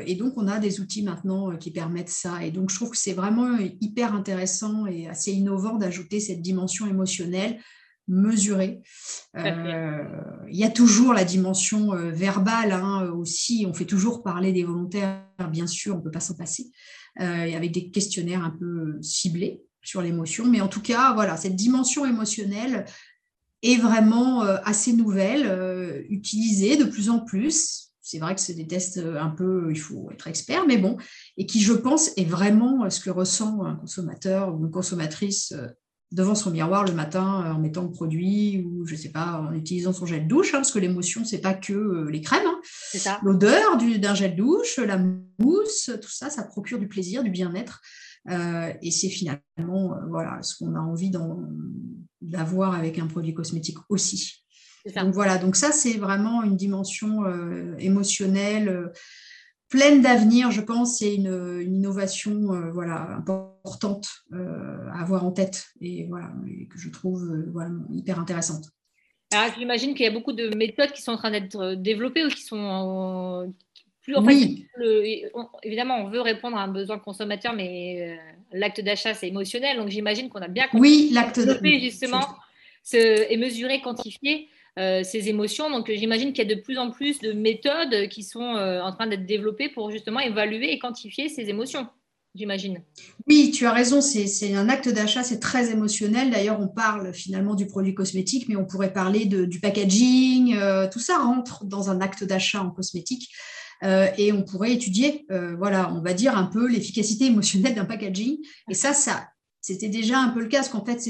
et 0.06 0.16
donc 0.16 0.34
on 0.38 0.48
a 0.48 0.60
des 0.60 0.82
outils 0.82 1.04
maintenant 1.04 1.56
qui 1.58 1.72
permettent 1.72 2.10
ça 2.10 2.44
et 2.44 2.52
donc 2.52 2.70
je 2.70 2.76
trouve 2.76 2.92
que 2.92 2.98
c'est 2.98 3.14
vraiment 3.14 3.58
hyper 3.82 4.14
intéressant 4.14 4.86
et 4.86 5.08
assez 5.08 5.32
innovant 5.32 5.78
d'ajouter 5.78 6.20
cette 6.20 6.42
dimension 6.42 6.88
émotionnelle 6.88 7.60
mesurée. 8.08 8.82
il 9.36 10.56
y 10.56 10.64
a 10.64 10.70
toujours 10.70 11.14
la 11.14 11.24
dimension 11.24 11.92
verbale 11.92 12.72
hein, 12.72 13.12
aussi. 13.12 13.68
On 13.70 13.74
fait 13.74 13.86
toujours 13.86 14.24
parler 14.24 14.52
des 14.52 14.64
volontaires, 14.64 15.24
bien 15.52 15.68
sûr, 15.68 15.94
on 15.94 16.00
ne 16.00 16.04
peut 16.04 16.12
pas 16.12 16.20
s'en 16.20 16.36
passer, 16.36 16.72
avec 17.18 17.72
des 17.72 17.92
questionnaires 17.92 18.44
un 18.44 18.50
peu 18.50 18.98
ciblés 19.02 19.62
sur 19.90 20.02
l'émotion. 20.02 20.46
Mais 20.46 20.62
en 20.62 20.68
tout 20.68 20.82
cas, 20.82 21.14
voilà, 21.14 21.36
cette 21.36 21.56
dimension 21.56 22.06
émotionnelle 22.06 22.86
est 23.64 23.78
vraiment 23.78 24.44
euh, 24.44 24.58
assez 24.64 24.94
nouvelle, 24.94 25.46
euh, 25.46 26.04
utilisée 26.10 26.78
de 26.78 26.86
plus 26.86 27.10
en 27.10 27.20
plus. 27.20 27.90
C'est 28.02 28.20
vrai 28.20 28.36
que 28.36 28.42
c'est 28.42 28.54
des 28.54 28.68
tests 28.68 28.98
euh, 28.98 29.20
un 29.20 29.30
peu, 29.30 29.68
il 29.72 29.80
faut 29.80 30.10
être 30.12 30.28
expert, 30.28 30.66
mais 30.68 30.78
bon, 30.78 30.98
et 31.38 31.46
qui, 31.46 31.62
je 31.62 31.74
pense, 31.74 32.12
est 32.18 32.26
vraiment 32.26 32.90
ce 32.90 33.00
que 33.00 33.10
ressent 33.10 33.64
un 33.66 33.76
consommateur 33.76 34.56
ou 34.56 34.66
une 34.66 34.72
consommatrice 34.72 35.54
devant 36.12 36.36
son 36.36 36.52
miroir 36.52 36.86
le 36.86 36.94
matin 36.94 37.54
en 37.54 37.60
mettant 37.60 37.84
le 37.84 37.92
produit 37.92 38.64
ou 38.66 38.86
je 38.88 38.96
sais 38.96 39.12
pas 39.12 39.42
en 39.48 39.54
utilisant 39.54 39.94
son 39.94 40.08
gel 40.08 40.28
douche 40.28 40.56
hein, 40.56 40.58
parce 40.58 40.72
que 40.72 40.80
l'émotion 40.80 41.24
c'est 41.24 41.38
pas 41.38 41.54
que 41.54 42.08
les 42.10 42.22
crèmes 42.22 42.48
hein. 42.48 43.20
l'odeur 43.22 43.78
d'un 43.78 44.16
gel 44.16 44.36
douche 44.36 44.78
la 44.78 44.98
mousse 45.38 45.92
tout 46.02 46.10
ça 46.10 46.32
ça 46.32 46.42
procure 46.46 46.80
du 46.80 46.88
plaisir 46.88 47.22
du 47.22 47.30
bien-être 47.30 47.84
et 48.28 48.92
c'est 48.92 49.10
finalement 49.10 49.96
voilà 50.10 50.42
ce 50.42 50.58
qu'on 50.58 50.76
a 50.76 50.80
envie 50.80 51.12
d'avoir 52.22 52.74
avec 52.74 53.00
un 53.00 53.08
produit 53.08 53.34
cosmétique 53.34 53.78
aussi. 53.90 54.44
Donc 54.96 55.14
voilà, 55.14 55.38
donc 55.38 55.56
ça 55.56 55.72
c'est 55.72 55.98
vraiment 55.98 56.44
une 56.44 56.56
dimension 56.56 57.26
euh, 57.26 57.76
émotionnelle 57.80 58.70
euh, 58.70 58.88
pleine 59.68 60.02
d'avenir, 60.02 60.52
je 60.52 60.62
pense, 60.62 60.98
c'est 60.98 61.14
une, 61.14 61.62
innovation 61.62 62.54
euh, 62.54 62.72
voilà, 62.72 63.10
importante 63.12 64.10
à 64.32 65.02
avoir 65.02 65.26
en 65.26 65.32
tête 65.32 65.68
et, 65.80 66.08
voilà, 66.08 66.32
que 66.72 66.80
je 66.80 66.90
trouve 66.90 67.46
hyper 67.92 68.20
intéressante. 68.20 68.66
j'imagine 69.58 69.94
qu'il 69.94 70.06
y 70.06 70.10
a 70.10 70.12
beaucoup 70.12 70.34
de 70.34 70.56
méthodes 70.56 70.92
qui 70.92 71.04
sont 71.04 71.12
en 71.12 71.18
train 71.18 71.30
d'être 71.30 71.76
développées 71.76 72.26
ou 72.26 72.30
qui 72.30 72.42
sont 72.42 73.54
plus. 74.14 74.16
En 74.16 74.26
oui. 74.26 74.68
évidemment, 75.64 75.98
on 75.98 76.10
veut 76.10 76.22
répondre 76.22 76.58
à 76.58 76.62
un 76.62 76.68
besoin 76.68 77.00
consommateur, 77.00 77.54
mais 77.54 78.18
l'acte 78.52 78.82
d'achat, 78.82 79.14
c'est 79.14 79.28
émotionnel. 79.28 79.78
Donc, 79.78 79.90
j'imagine 79.90 80.30
qu'on 80.30 80.42
a 80.42 80.48
bien 80.48 80.68
compris 80.68 80.80
oui, 80.80 81.10
l'acte 81.14 81.40
justement 81.80 82.22
et 82.94 83.38
mesurer, 83.38 83.82
quantifier 83.82 84.48
euh, 84.78 85.04
ces 85.04 85.30
émotions. 85.30 85.70
Donc, 85.70 85.92
j'imagine 85.92 86.34
qu'il 86.34 86.48
y 86.48 86.52
a 86.52 86.56
de 86.56 86.62
plus 86.62 86.78
en 86.78 86.92
plus 86.92 87.20
de 87.20 87.34
méthodes 87.34 88.08
qui 88.10 88.24
sont 88.24 88.56
euh, 88.56 88.82
en 88.82 88.94
train 88.94 89.08
d'être 89.08 89.26
développées 89.26 89.70
pour 89.70 89.92
justement 89.92 90.20
évaluer 90.20 90.72
et 90.72 90.80
quantifier 90.80 91.30
ces 91.30 91.50
émotions. 91.50 91.88
J'imagine. 92.36 92.84
Oui, 93.28 93.52
tu 93.52 93.66
as 93.66 93.74
raison, 93.74 94.02
c'est 94.02 94.54
un 94.54 94.70
acte 94.70 94.88
d'achat, 94.88 95.24
c'est 95.24 95.40
très 95.40 95.72
émotionnel. 95.72 96.30
D'ailleurs, 96.30 96.60
on 96.62 96.68
parle 96.68 97.12
finalement 97.12 97.56
du 97.56 97.66
produit 97.66 97.96
cosmétique, 97.96 98.48
mais 98.48 98.56
on 98.56 98.66
pourrait 98.66 98.94
parler 98.94 99.26
de, 99.26 99.46
du 99.46 99.60
packaging. 99.60 100.56
Euh, 100.56 100.88
tout 100.92 101.00
ça 101.00 101.18
rentre 101.18 101.66
dans 101.66 101.90
un 101.90 102.02
acte 102.02 102.24
d'achat 102.24 102.62
en 102.62 102.70
cosmétique. 102.70 103.32
Et 103.82 104.32
on 104.34 104.44
pourrait 104.44 104.74
étudier, 104.74 105.26
voilà, 105.58 105.94
on 105.94 106.02
va 106.02 106.14
dire 106.14 106.38
un 106.38 106.46
peu 106.46 106.68
l'efficacité 106.68 107.26
émotionnelle 107.26 107.76
d'un 107.76 107.86
packaging. 107.86 108.38
Et 108.70 108.74
ça, 108.74 108.94
ça 108.94 109.30
c'était 109.62 109.90
déjà 109.90 110.20
un 110.20 110.30
peu 110.30 110.42
le 110.42 110.48
cas, 110.48 110.60
parce 110.60 110.70
qu'en 110.70 110.86
fait, 110.86 111.02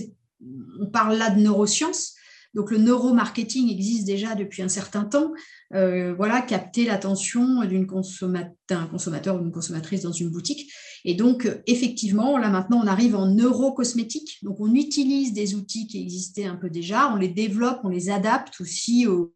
on 0.79 0.87
parle 0.87 1.17
là 1.17 1.29
de 1.29 1.39
neurosciences, 1.39 2.15
donc 2.55 2.71
le 2.71 2.77
neuromarketing 2.79 3.69
existe 3.69 4.05
déjà 4.05 4.33
depuis 4.35 4.63
un 4.63 4.69
certain 4.69 5.03
temps. 5.03 5.33
Euh, 5.75 6.15
voilà, 6.15 6.41
capter 6.41 6.85
l'attention 6.85 7.61
d'un 7.63 8.87
consommateur 8.87 9.35
ou 9.35 9.39
d'une 9.39 9.51
consommatrice 9.51 10.01
dans 10.01 10.11
une 10.11 10.29
boutique. 10.29 10.71
Et 11.05 11.13
donc, 11.13 11.47
effectivement, 11.67 12.37
là 12.37 12.49
maintenant, 12.49 12.81
on 12.83 12.87
arrive 12.87 13.15
en 13.15 13.27
neurocosmétique. 13.27 14.39
Donc, 14.41 14.59
on 14.59 14.73
utilise 14.73 15.31
des 15.33 15.53
outils 15.53 15.87
qui 15.87 16.01
existaient 16.01 16.45
un 16.45 16.55
peu 16.55 16.69
déjà, 16.69 17.11
on 17.13 17.17
les 17.17 17.27
développe, 17.27 17.81
on 17.83 17.89
les 17.89 18.09
adapte 18.09 18.59
aussi 18.61 19.05
aux 19.05 19.35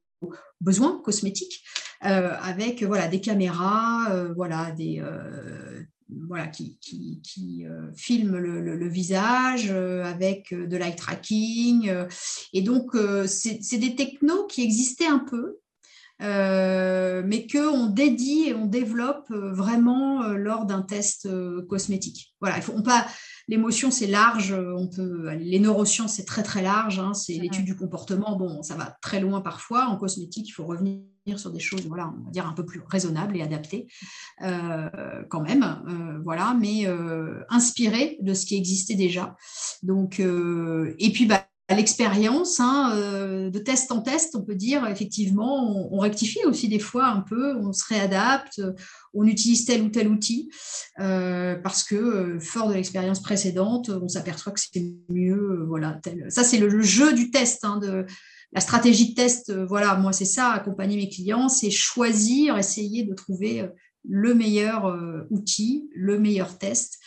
besoins 0.60 1.00
cosmétiques, 1.04 1.62
euh, 1.62 1.83
avec 2.04 2.84
voilà, 2.84 3.08
des 3.08 3.22
caméras, 3.22 4.12
euh, 4.12 4.34
voilà, 6.28 6.48
qui, 6.48 6.78
qui, 6.82 7.66
euh, 7.66 7.92
filme 7.96 8.38
le, 8.38 8.88
visage 8.88 9.70
euh, 9.72 10.04
avec 10.04 10.54
euh, 10.54 10.68
de 10.68 10.78
l'eye 10.78 10.96
tracking. 10.96 11.92
et 12.54 12.62
donc, 12.62 12.96
c'est 13.28 13.78
des 13.78 13.96
technos 13.96 14.46
qui 14.48 14.64
existaient 14.64 15.08
un 15.08 15.20
peu, 15.20 15.60
mais 16.20 17.48
qu'on 17.48 17.88
dédie 17.88 18.46
et 18.48 18.54
on 18.54 18.66
développe 18.66 19.30
vraiment 19.30 20.28
lors 20.30 20.66
d'un 20.66 20.82
test 20.82 21.28
cosmétique. 21.68 22.34
Voilà, 22.40 22.58
il 22.58 22.64
faut, 22.64 22.82
pas, 22.82 23.06
l'émotion 23.48 23.92
c'est 23.92 24.08
large, 24.08 24.54
on 24.54 24.88
peut, 24.88 25.32
les 25.34 25.60
neurosciences 25.60 26.16
c'est 26.16 26.26
très 26.26 26.44
très 26.44 26.62
large, 26.62 27.00
hein, 27.00 27.14
c'est 27.14 27.34
l'étude 27.34 27.66
du 27.66 27.76
comportement. 27.76 28.36
Bon, 28.38 28.64
ça 28.64 28.76
va 28.76 28.98
très 29.02 29.20
loin 29.20 29.42
parfois. 29.42 29.88
En 29.88 29.98
cosmétique, 29.98 30.48
il 30.48 30.52
faut 30.52 30.66
revenir 30.66 31.02
sur 31.38 31.52
des 31.52 31.60
choses, 31.60 31.86
voilà, 31.88 32.14
on 32.20 32.26
va 32.26 32.32
dire 32.32 32.48
un 32.48 32.54
peu 32.54 32.66
plus 32.66 32.82
raisonnables 32.86 33.38
et 33.38 33.42
adaptées 33.42 33.88
euh, 34.42 34.90
quand 35.30 35.42
même, 35.42 35.64
euh, 35.88 36.20
voilà, 36.24 36.56
mais 36.60 36.86
euh, 36.86 37.42
inspirées 37.50 38.18
de 38.22 38.34
ce 38.34 38.46
qui 38.46 38.58
existait 38.58 38.96
déjà. 38.96 39.36
Donc, 39.84 40.20
et 40.20 41.12
puis 41.12 41.26
bah, 41.26 41.46
l'expérience, 41.70 42.60
hein, 42.60 43.50
de 43.50 43.60
test 43.60 43.92
en 43.92 44.02
test, 44.02 44.36
on 44.36 44.44
peut 44.44 44.56
dire 44.56 44.86
effectivement, 44.88 45.90
on, 45.92 45.98
rectifie 46.00 46.44
aussi 46.46 46.68
des 46.68 46.80
fois 46.80 47.08
un 47.08 47.22
peu, 47.22 47.56
on 47.58 47.72
se 47.72 47.86
réadapte, 47.88 48.62
on 49.14 49.26
utilise 49.26 49.66
tel 49.66 49.82
ou 49.84 49.90
tel 49.90 50.08
outil, 50.08 50.50
parce 50.98 51.84
que 51.84 52.38
fort 52.40 52.70
de 52.70 52.74
l'expérience 52.74 53.22
précédente, 53.22 53.90
on 53.90 54.08
s'aperçoit 54.08 54.52
que 54.52 54.60
c'est 54.60 54.84
mieux, 55.10 55.64
voilà, 55.68 56.00
tel. 56.02 56.26
Ça 56.30 56.44
c'est 56.44 56.58
le, 56.58 56.82
jeu 56.82 57.14
du 57.14 57.32
test, 57.32 57.64
hein, 57.64 57.78
de 57.78 58.06
la 58.54 58.62
stratégie 58.62 59.10
de 59.10 59.16
test, 59.16 59.50
euh, 59.50 59.66
voilà, 59.66 59.96
moi 59.96 60.14
c'est 60.14 60.26
ça, 60.26 60.52
accompagner 60.52 60.96
mes 60.96 61.10
clients, 61.10 61.50
c'est 61.50 61.72
choisir, 61.72 62.58
essayer 62.58 63.04
de 63.04 63.14
trouver 63.14 63.62
euh, 63.62 63.68
le 64.08 64.36
meilleur 64.36 64.86
euh, 64.86 65.24
outil, 65.32 65.90
le 65.96 66.20
meilleur 66.20 66.58
test. 66.58 67.00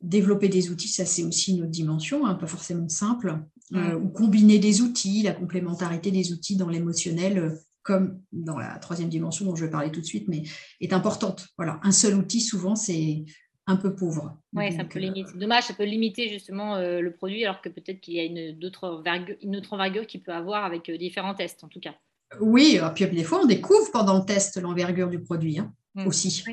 Développer 0.00 0.48
des 0.48 0.70
outils, 0.70 0.88
ça 0.88 1.04
c'est 1.04 1.24
aussi 1.24 1.52
une 1.52 1.62
autre 1.62 1.70
dimension, 1.70 2.26
hein, 2.26 2.34
pas 2.34 2.46
forcément 2.46 2.88
simple. 2.88 3.38
ou 3.72 4.08
combiner 4.08 4.58
des 4.58 4.80
outils, 4.80 5.22
la 5.22 5.32
complémentarité 5.32 6.10
des 6.10 6.32
outils 6.32 6.56
dans 6.56 6.68
l'émotionnel, 6.68 7.58
comme 7.86 8.20
dans 8.32 8.58
la 8.58 8.78
troisième 8.80 9.08
dimension 9.08 9.44
dont 9.44 9.54
je 9.54 9.64
vais 9.64 9.70
parler 9.70 9.92
tout 9.92 10.00
de 10.00 10.06
suite, 10.06 10.26
mais 10.26 10.42
est 10.80 10.92
importante. 10.92 11.46
Voilà, 11.56 11.78
un 11.84 11.92
seul 11.92 12.16
outil, 12.16 12.40
souvent, 12.40 12.74
c'est 12.74 13.24
un 13.68 13.76
peu 13.76 13.94
pauvre. 13.94 14.36
Oui, 14.54 14.72
ça 14.76 14.84
peut 14.84 14.98
limiter. 14.98 15.30
C'est 15.30 15.38
dommage, 15.38 15.64
ça 15.64 15.74
peut 15.74 15.84
limiter 15.84 16.28
justement 16.28 16.74
euh, 16.74 17.00
le 17.00 17.12
produit, 17.12 17.44
alors 17.44 17.62
que 17.62 17.68
peut-être 17.68 18.00
qu'il 18.00 18.14
y 18.14 18.20
a 18.20 18.24
une, 18.24 18.64
autre 18.64 18.88
envergure, 18.88 19.36
une 19.40 19.56
autre 19.56 19.72
envergure 19.72 20.04
qu'il 20.04 20.20
peut 20.20 20.32
avoir 20.32 20.64
avec 20.64 20.88
euh, 20.88 20.98
différents 20.98 21.34
tests, 21.34 21.62
en 21.62 21.68
tout 21.68 21.78
cas. 21.78 21.94
Oui, 22.40 22.76
et 22.82 22.92
puis 22.92 23.06
des 23.06 23.22
fois, 23.22 23.40
on 23.40 23.46
découvre 23.46 23.92
pendant 23.92 24.18
le 24.18 24.24
test 24.24 24.60
l'envergure 24.60 25.08
du 25.08 25.20
produit 25.20 25.60
hein, 25.60 25.72
mmh. 25.94 26.06
aussi. 26.08 26.44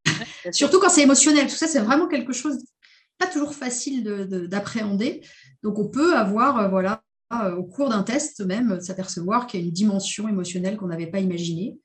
Surtout 0.52 0.78
quand 0.78 0.90
c'est 0.90 1.02
émotionnel. 1.02 1.46
Tout 1.46 1.54
ça, 1.54 1.66
c'est 1.66 1.80
vraiment 1.80 2.06
quelque 2.06 2.34
chose 2.34 2.62
pas 3.18 3.26
toujours 3.26 3.54
facile 3.54 4.04
d'appréhender. 4.48 5.22
Donc, 5.62 5.78
on 5.78 5.88
peut 5.88 6.16
avoir, 6.16 6.58
euh, 6.58 6.68
voilà, 6.68 7.02
au 7.56 7.64
cours 7.64 7.88
d'un 7.88 8.02
test 8.02 8.44
même, 8.44 8.80
s'apercevoir 8.80 9.46
qu'il 9.46 9.60
y 9.60 9.62
a 9.62 9.66
une 9.66 9.72
dimension 9.72 10.28
émotionnelle 10.28 10.76
qu'on 10.76 10.88
n'avait 10.88 11.06
pas 11.06 11.20
imaginée. 11.20 11.76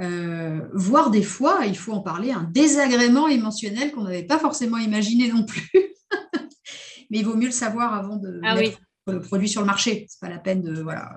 Euh, 0.00 0.60
voire 0.72 1.10
des 1.10 1.22
fois, 1.22 1.66
il 1.66 1.76
faut 1.76 1.92
en 1.92 2.00
parler, 2.00 2.30
un 2.30 2.44
désagrément 2.44 3.28
émotionnel 3.28 3.92
qu'on 3.92 4.04
n'avait 4.04 4.22
pas 4.22 4.38
forcément 4.38 4.78
imaginé 4.78 5.28
non 5.28 5.44
plus. 5.44 5.70
Mais 7.10 7.18
il 7.18 7.24
vaut 7.24 7.36
mieux 7.36 7.46
le 7.46 7.52
savoir 7.52 7.94
avant 7.94 8.16
de 8.16 8.40
ah 8.42 8.54
mettre 8.54 8.78
le 9.06 9.20
produit 9.20 9.48
sur 9.48 9.60
le 9.60 9.66
marché. 9.66 10.06
C'est 10.08 10.20
pas 10.20 10.28
la 10.28 10.38
peine 10.38 10.62
de 10.62 10.80
voilà. 10.80 11.16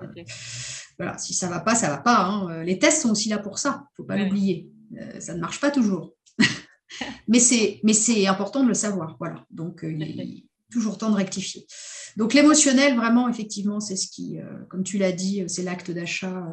Voilà, 0.98 1.18
si 1.18 1.34
ça 1.34 1.48
va 1.48 1.60
pas, 1.60 1.74
ça 1.74 1.88
va 1.88 1.98
pas. 1.98 2.24
Hein. 2.24 2.62
Les 2.64 2.78
tests 2.78 3.02
sont 3.02 3.10
aussi 3.10 3.28
là 3.28 3.38
pour 3.38 3.58
ça. 3.58 3.84
Il 3.92 3.96
faut 3.96 4.04
pas 4.04 4.16
l'oublier. 4.16 4.68
Euh, 4.98 5.20
ça 5.20 5.34
ne 5.34 5.40
marche 5.40 5.60
pas 5.60 5.70
toujours. 5.70 6.14
mais 7.28 7.38
c'est 7.38 7.80
mais 7.84 7.92
c'est 7.92 8.26
important 8.26 8.62
de 8.62 8.68
le 8.68 8.74
savoir. 8.74 9.16
Voilà. 9.18 9.44
Donc 9.50 9.84
euh, 9.84 9.92
il 9.92 10.20
est 10.20 10.44
toujours 10.72 10.98
temps 10.98 11.10
de 11.10 11.16
rectifier. 11.16 11.66
Donc 12.16 12.34
l'émotionnel, 12.34 12.96
vraiment, 12.96 13.28
effectivement, 13.28 13.80
c'est 13.80 13.96
ce 13.96 14.08
qui, 14.08 14.38
comme 14.68 14.84
tu 14.84 14.98
l'as 14.98 15.12
dit, 15.12 15.44
c'est 15.48 15.62
l'acte 15.62 15.90
d'achat 15.90 16.46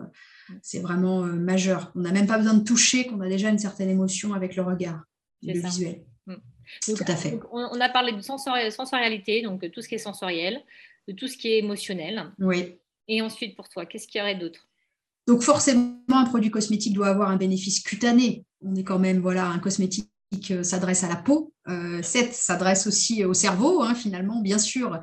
c'est 0.61 0.79
vraiment 0.79 1.23
euh, 1.23 1.33
majeur. 1.33 1.91
On 1.95 2.01
n'a 2.01 2.11
même 2.11 2.27
pas 2.27 2.37
besoin 2.37 2.53
de 2.53 2.63
toucher, 2.63 3.05
qu'on 3.05 3.21
a 3.21 3.29
déjà 3.29 3.49
une 3.49 3.59
certaine 3.59 3.89
émotion 3.89 4.33
avec 4.33 4.55
le 4.55 4.63
regard, 4.63 5.03
le 5.43 5.59
visuel. 5.59 6.03
Mm. 6.27 6.35
tout 6.85 7.03
à 7.07 7.15
fait. 7.15 7.39
on, 7.51 7.79
a 7.79 7.89
parlé 7.89 8.13
de 8.13 8.21
sensorialité, 8.21 9.41
donc 9.41 9.69
tout 9.71 9.81
ce 9.81 9.87
qui 9.87 9.95
est 9.95 9.99
sensoriel, 9.99 10.61
de 11.07 11.13
tout 11.13 11.27
ce 11.27 11.37
qui 11.37 11.49
est 11.49 11.59
émotionnel. 11.59 12.31
Oui. 12.39 12.75
Et 13.07 13.21
ensuite, 13.21 13.55
pour 13.55 13.69
toi, 13.69 13.85
qu'est-ce 13.85 14.07
qu'il 14.07 14.19
y 14.19 14.21
aurait 14.21 14.35
d'autre? 14.35 14.67
Donc 15.27 15.43
forcément, 15.43 15.97
un 16.09 16.25
produit 16.25 16.51
cosmétique 16.51 16.93
doit 16.93 17.07
avoir 17.07 17.29
un 17.29 17.37
bénéfice 17.37 17.79
cutané. 17.81 18.45
On 18.61 18.75
est 18.75 18.83
quand 18.83 18.99
même, 18.99 19.19
voilà, 19.19 19.47
un 19.47 19.59
cosmétique 19.59 20.10
s'adresse 20.63 21.03
à 21.03 21.09
la 21.09 21.17
peau, 21.17 21.53
euh, 21.67 22.01
s'adresse 22.01 22.87
aussi 22.87 23.25
au 23.25 23.33
cerveau, 23.33 23.81
hein, 23.81 23.93
finalement, 23.95 24.41
bien 24.41 24.57
sûr, 24.57 24.99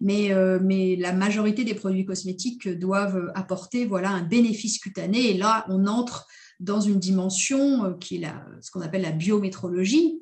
mais, 0.00 0.32
euh, 0.32 0.58
mais 0.62 0.96
la 0.96 1.12
majorité 1.12 1.64
des 1.64 1.74
produits 1.74 2.04
cosmétiques 2.04 2.68
doivent 2.68 3.30
apporter 3.34 3.86
voilà, 3.86 4.10
un 4.10 4.22
bénéfice 4.22 4.78
cutané. 4.78 5.30
Et 5.30 5.34
là, 5.34 5.64
on 5.68 5.86
entre 5.86 6.26
dans 6.60 6.80
une 6.80 6.98
dimension 6.98 7.84
euh, 7.84 7.92
qui 7.94 8.16
est 8.16 8.20
la, 8.20 8.44
ce 8.60 8.70
qu'on 8.70 8.80
appelle 8.80 9.02
la 9.02 9.12
biométrologie. 9.12 10.18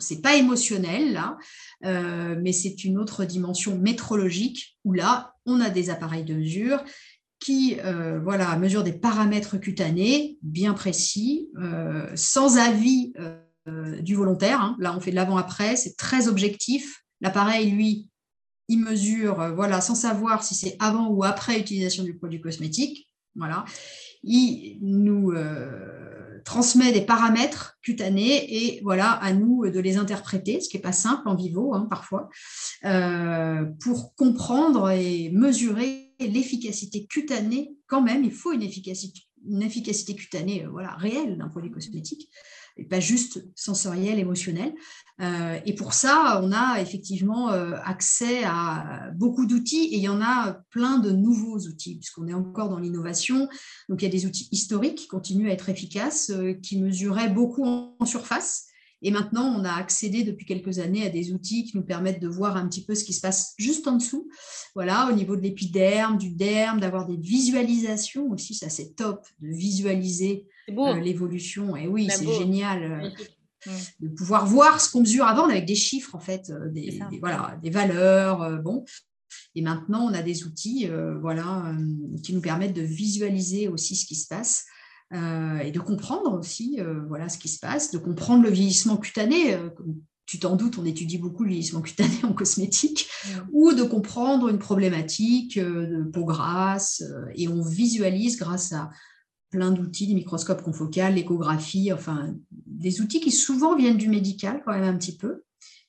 Ce 0.00 0.14
n'est 0.14 0.20
pas 0.20 0.36
émotionnel, 0.36 1.12
là, 1.12 1.36
euh, 1.84 2.36
mais 2.40 2.52
c'est 2.52 2.84
une 2.84 2.98
autre 2.98 3.24
dimension 3.24 3.76
métrologique 3.76 4.78
où 4.84 4.92
là, 4.92 5.34
on 5.44 5.60
a 5.60 5.68
des 5.68 5.90
appareils 5.90 6.24
de 6.24 6.34
mesure 6.34 6.82
qui 7.38 7.76
voilà, 8.24 8.56
mesurent 8.56 8.82
des 8.82 8.92
paramètres 8.92 9.58
cutanés 9.58 10.38
bien 10.42 10.74
précis, 10.74 11.48
sans 12.16 12.58
avis 12.58 13.12
euh, 13.20 13.38
du 14.00 14.14
volontaire. 14.14 14.60
Hein. 14.60 14.76
Là, 14.78 14.94
on 14.96 15.00
fait 15.00 15.10
de 15.10 15.16
l'avant-après, 15.16 15.76
c'est 15.76 15.96
très 15.96 16.28
objectif. 16.28 17.02
L'appareil, 17.20 17.70
lui, 17.70 18.08
il 18.68 18.80
mesure, 18.80 19.40
euh, 19.40 19.52
voilà, 19.52 19.80
sans 19.80 19.94
savoir 19.94 20.42
si 20.42 20.54
c'est 20.54 20.76
avant 20.78 21.08
ou 21.08 21.24
après 21.24 21.58
utilisation 21.58 22.04
du 22.04 22.14
produit 22.14 22.40
cosmétique. 22.40 23.08
Voilà. 23.34 23.64
Il 24.24 24.78
nous 24.82 25.30
euh, 25.32 26.40
transmet 26.44 26.92
des 26.92 27.02
paramètres 27.02 27.78
cutanés 27.82 28.46
et 28.48 28.80
voilà, 28.82 29.12
à 29.12 29.32
nous 29.32 29.68
de 29.70 29.80
les 29.80 29.96
interpréter, 29.96 30.60
ce 30.60 30.68
qui 30.68 30.76
n'est 30.76 30.82
pas 30.82 30.92
simple 30.92 31.28
en 31.28 31.36
vivo 31.36 31.74
hein, 31.74 31.86
parfois, 31.88 32.28
euh, 32.84 33.64
pour 33.80 34.14
comprendre 34.14 34.90
et 34.90 35.30
mesurer 35.30 36.14
l'efficacité 36.18 37.06
cutanée. 37.06 37.76
Quand 37.86 38.02
même, 38.02 38.24
il 38.24 38.32
faut 38.32 38.52
une 38.52 38.62
efficacité, 38.62 40.14
cutanée 40.16 40.64
euh, 40.64 40.86
réelle 40.96 41.38
d'un 41.38 41.48
produit 41.48 41.70
cosmétique 41.70 42.28
pas 42.84 43.00
juste 43.00 43.44
sensoriel, 43.54 44.18
émotionnel. 44.18 44.74
Euh, 45.20 45.58
et 45.66 45.74
pour 45.74 45.94
ça, 45.94 46.40
on 46.42 46.52
a 46.52 46.80
effectivement 46.80 47.50
euh, 47.50 47.74
accès 47.84 48.44
à 48.44 49.10
beaucoup 49.16 49.46
d'outils 49.46 49.86
et 49.86 49.96
il 49.96 50.02
y 50.02 50.08
en 50.08 50.20
a 50.20 50.60
plein 50.70 50.98
de 50.98 51.10
nouveaux 51.10 51.58
outils, 51.58 51.96
puisqu'on 51.96 52.28
est 52.28 52.34
encore 52.34 52.68
dans 52.68 52.78
l'innovation. 52.78 53.48
Donc 53.88 54.02
il 54.02 54.04
y 54.04 54.08
a 54.08 54.12
des 54.12 54.26
outils 54.26 54.48
historiques 54.52 54.96
qui 54.96 55.08
continuent 55.08 55.48
à 55.48 55.52
être 55.52 55.68
efficaces, 55.68 56.30
euh, 56.30 56.54
qui 56.54 56.80
mesuraient 56.80 57.30
beaucoup 57.30 57.64
en 57.64 58.06
surface 58.06 58.66
et 59.02 59.10
maintenant, 59.10 59.54
on 59.56 59.64
a 59.64 59.72
accédé 59.72 60.24
depuis 60.24 60.44
quelques 60.44 60.80
années 60.80 61.06
à 61.06 61.08
des 61.08 61.32
outils 61.32 61.64
qui 61.64 61.76
nous 61.76 61.84
permettent 61.84 62.20
de 62.20 62.28
voir 62.28 62.56
un 62.56 62.68
petit 62.68 62.84
peu 62.84 62.94
ce 62.94 63.04
qui 63.04 63.12
se 63.12 63.20
passe 63.20 63.54
juste 63.56 63.86
en 63.86 63.96
dessous. 63.96 64.28
Voilà, 64.74 65.08
au 65.10 65.14
niveau 65.14 65.36
de 65.36 65.42
l'épiderme, 65.42 66.18
du 66.18 66.30
derme, 66.30 66.80
d'avoir 66.80 67.06
des 67.06 67.16
visualisations 67.16 68.30
aussi, 68.30 68.54
ça 68.54 68.68
c'est 68.68 68.96
top, 68.96 69.26
de 69.40 69.48
visualiser 69.48 70.46
euh, 70.70 71.00
l'évolution. 71.00 71.76
Et 71.76 71.86
oui, 71.86 72.08
c'est 72.10 72.26
génial. 72.26 73.12
Euh, 73.66 73.70
de 74.00 74.08
pouvoir 74.08 74.46
voir 74.46 74.80
ce 74.80 74.90
qu'on 74.90 75.00
mesure 75.00 75.26
avant 75.26 75.44
avec 75.44 75.66
des 75.66 75.74
chiffres, 75.74 76.14
en 76.14 76.20
fait, 76.20 76.50
euh, 76.50 76.68
des, 76.68 77.00
voilà, 77.20 77.58
des 77.62 77.70
valeurs. 77.70 78.62
bon, 78.62 78.84
et 79.54 79.62
maintenant, 79.62 80.06
on 80.06 80.14
a 80.14 80.22
des 80.22 80.44
outils 80.44 80.88
voilà, 81.20 81.74
qui 82.22 82.34
nous 82.34 82.40
permettent 82.40 82.74
de 82.74 82.82
visualiser 82.82 83.68
aussi 83.68 83.94
ce 83.94 84.06
qui 84.06 84.14
se 84.14 84.26
passe. 84.26 84.64
Euh, 85.14 85.58
et 85.60 85.70
de 85.70 85.80
comprendre 85.80 86.34
aussi 86.38 86.80
euh, 86.80 87.00
voilà, 87.08 87.30
ce 87.30 87.38
qui 87.38 87.48
se 87.48 87.58
passe, 87.58 87.90
de 87.90 87.98
comprendre 87.98 88.42
le 88.42 88.50
vieillissement 88.50 88.98
cutané. 88.98 89.54
Euh, 89.54 89.70
tu 90.26 90.38
t'en 90.38 90.54
doutes, 90.54 90.76
on 90.76 90.84
étudie 90.84 91.16
beaucoup 91.16 91.44
le 91.44 91.48
vieillissement 91.48 91.80
cutané 91.80 92.12
en 92.24 92.34
cosmétique, 92.34 93.08
ou 93.50 93.72
de 93.72 93.82
comprendre 93.82 94.50
une 94.50 94.58
problématique 94.58 95.58
de 95.58 96.04
peau 96.12 96.26
grasse, 96.26 97.02
et 97.34 97.48
on 97.48 97.62
visualise 97.62 98.36
grâce 98.36 98.74
à 98.74 98.90
plein 99.48 99.70
d'outils, 99.70 100.06
des 100.06 100.14
microscopes 100.14 100.60
confocales, 100.60 101.14
l'échographie, 101.14 101.90
enfin 101.94 102.34
des 102.50 103.00
outils 103.00 103.20
qui 103.20 103.30
souvent 103.30 103.74
viennent 103.74 103.96
du 103.96 104.10
médical 104.10 104.60
quand 104.66 104.72
même 104.72 104.84
un 104.84 104.98
petit 104.98 105.16
peu, 105.16 105.44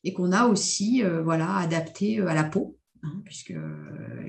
et 0.05 0.13
qu'on 0.13 0.31
a 0.31 0.45
aussi 0.45 1.03
voilà, 1.25 1.57
adaptés 1.57 2.21
à 2.21 2.33
la 2.33 2.45
peau. 2.45 2.78
Hein, 3.01 3.21
puisque 3.23 3.53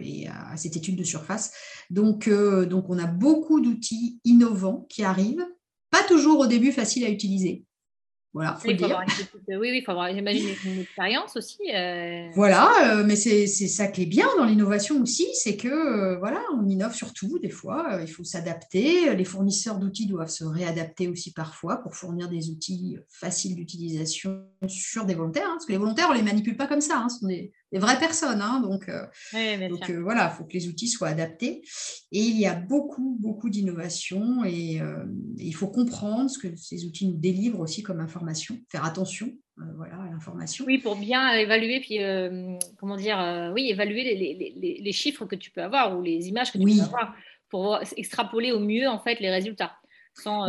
et 0.01 0.29
à 0.29 0.57
cette 0.57 0.77
étude 0.77 0.97
de 0.97 1.03
surface. 1.03 1.53
Donc, 1.91 2.29
euh, 2.29 2.67
donc 2.67 2.89
on 2.89 2.99
a 2.99 3.07
beaucoup 3.07 3.61
d'outils 3.61 4.21
innovants 4.25 4.87
qui 4.89 5.03
arrivent, 5.03 5.45
pas 5.91 6.05
toujours 6.05 6.39
au 6.39 6.47
début 6.47 6.71
faciles 6.71 7.05
à 7.05 7.09
utiliser, 7.09 7.65
voilà, 8.33 8.55
faut 8.55 8.69
oui, 8.69 8.77
il 8.79 9.83
faut 9.85 9.91
avoir, 9.91 10.15
j'imagine, 10.15 10.51
une 10.65 10.81
expérience 10.81 11.37
aussi. 11.37 11.59
Euh. 11.75 12.29
Voilà, 12.37 12.99
euh, 12.99 13.05
mais 13.05 13.17
c'est 13.17 13.47
ça 13.47 13.89
qui 13.89 14.03
est 14.03 14.07
bien 14.07 14.29
dans 14.37 14.45
l'innovation 14.45 15.03
aussi, 15.03 15.27
c'est 15.35 15.57
que 15.57 15.69
euh, 15.69 16.17
voilà, 16.19 16.41
on 16.57 16.69
innove 16.69 16.95
surtout 16.95 17.41
des 17.41 17.51
fois, 17.51 17.99
il 18.01 18.07
faut 18.07 18.23
s'adapter. 18.23 19.17
Les 19.17 19.25
fournisseurs 19.25 19.81
d'outils 19.81 20.07
doivent 20.07 20.31
se 20.31 20.45
réadapter 20.45 21.09
aussi 21.09 21.33
parfois 21.33 21.79
pour 21.79 21.97
fournir 21.97 22.29
des 22.29 22.51
outils 22.51 22.97
faciles 23.09 23.57
d'utilisation 23.57 24.45
sur 24.69 25.07
des 25.07 25.15
volontaires, 25.15 25.47
hein, 25.49 25.55
parce 25.55 25.67
que 25.67 25.73
les 25.73 25.79
volontaires, 25.79 26.07
on 26.09 26.15
les 26.15 26.23
manipule 26.23 26.57
pas 26.57 26.69
comme 26.69 26.81
ça, 26.81 26.99
hein, 26.99 27.09
ce 27.09 27.19
sont 27.19 27.27
des, 27.27 27.51
vraies 27.79 27.99
personnes, 27.99 28.41
hein, 28.41 28.61
donc, 28.61 28.91
donc 29.33 29.91
voilà, 29.91 30.33
il 30.33 30.37
faut 30.37 30.45
que 30.45 30.55
les 30.55 30.69
outils 30.69 30.89
soient 30.89 31.09
adaptés. 31.09 31.63
Et 32.13 32.21
il 32.21 32.39
y 32.39 32.47
a 32.47 32.55
beaucoup, 32.55 33.17
beaucoup 33.21 33.49
d'innovation 33.51 34.45
et, 34.45 34.77
et 34.77 34.81
il 35.39 35.55
faut 35.55 35.69
comprendre 35.69 36.29
ce 36.29 36.39
que 36.39 36.57
ces 36.57 36.85
outils 36.85 37.09
nous 37.09 37.19
délivrent 37.19 37.61
aussi 37.61 37.83
comme 37.83 38.01
information 38.01 38.59
faire 38.71 38.85
attention 38.85 39.31
euh, 39.61 39.65
voilà, 39.77 39.95
à 39.95 40.11
l'information. 40.11 40.65
Oui, 40.67 40.79
pour 40.79 40.97
bien 40.97 41.33
évaluer, 41.35 41.81
puis 41.81 42.03
euh, 42.03 42.57
comment 42.79 42.97
dire, 42.97 43.21
euh, 43.21 43.53
oui, 43.53 43.69
évaluer 43.69 44.15
les, 44.15 44.93
chiffres 44.93 45.27
que 45.27 45.37
tu 45.37 45.51
peux 45.51 45.63
avoir 45.63 45.99
ou 45.99 46.03
les 46.03 46.29
images 46.29 46.53
que 46.53 46.59
tu 46.59 46.65
peux 46.65 46.83
avoir 46.83 47.15
pour 47.49 47.79
extrapoler 47.97 48.53
au 48.53 48.61
mieux 48.61 48.89
en 48.89 48.99
fait 48.99 49.21
les 49.21 49.31
résultats. 49.31 49.73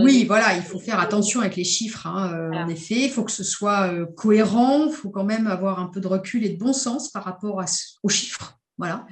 Oui, 0.02 0.26
voilà, 0.26 0.56
il 0.56 0.64
faut 0.64 0.80
faire 0.80 1.00
attention 1.00 1.42
avec 1.42 1.56
les 1.56 1.64
chiffres. 1.64 2.08
Hein, 2.08 2.52
en 2.54 2.68
effet, 2.70 3.06
il 3.06 3.10
faut 3.10 3.24
que 3.24 3.32
ce 3.32 3.44
soit 3.44 3.94
cohérent. 4.16 4.88
Il 4.88 4.94
faut 4.94 5.10
quand 5.10 5.24
même 5.24 5.48
avoir 5.48 5.80
un 5.80 5.88
peu 5.88 6.00
de 6.00 6.08
recul 6.08 6.44
et 6.46 6.50
de 6.50 6.58
bon 6.58 6.74
sens 6.74 7.10
par 7.12 7.24
rapport 7.24 7.64
aux 8.04 8.10
chiffres. 8.10 8.58
Voilà 8.78 9.06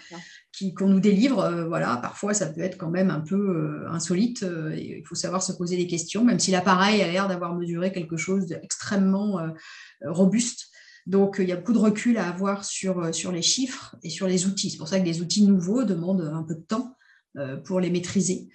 qu'on 0.76 0.88
nous 0.88 1.00
délivre, 1.00 1.40
euh, 1.40 1.68
voilà, 1.68 1.98
parfois 1.98 2.34
ça 2.34 2.48
peut 2.48 2.62
être 2.62 2.78
quand 2.78 2.90
même 2.90 3.10
un 3.10 3.22
peu 3.22 3.36
euh, 3.36 3.90
insolite. 3.90 4.44
Euh, 4.44 4.76
il 4.76 5.04
faut 5.06 5.16
savoir 5.16 5.42
se 5.42 5.54
poser 5.54 5.78
des 5.78 5.88
questions, 5.88 6.24
même 6.24 6.40
si 6.40 6.52
l'appareil 6.52 7.02
a 7.02 7.12
l'air 7.12 7.28
d'avoir 7.28 7.56
mesuré 7.56 7.92
quelque 7.92 8.18
chose 8.18 8.46
d'extrêmement 8.48 9.40
robuste. 10.06 10.68
Donc 11.06 11.38
il 11.40 11.48
y 11.48 11.52
a 11.52 11.56
beaucoup 11.56 11.74
de 11.74 11.80
recul 11.80 12.18
à 12.18 12.28
avoir 12.28 12.66
sur, 12.66 13.14
sur 13.14 13.32
les 13.32 13.42
chiffres 13.42 13.96
et 14.04 14.10
sur 14.10 14.28
les 14.28 14.46
outils. 14.46 14.70
C'est 14.70 14.78
pour 14.78 14.88
ça 14.88 15.00
que 15.00 15.06
les 15.06 15.22
outils 15.22 15.46
nouveaux 15.46 15.84
demandent 15.84 16.30
un 16.34 16.44
peu 16.44 16.56
de 16.56 16.62
temps 16.62 16.96
pour 17.64 17.80
les 17.80 17.90
maîtriser. 17.90 18.50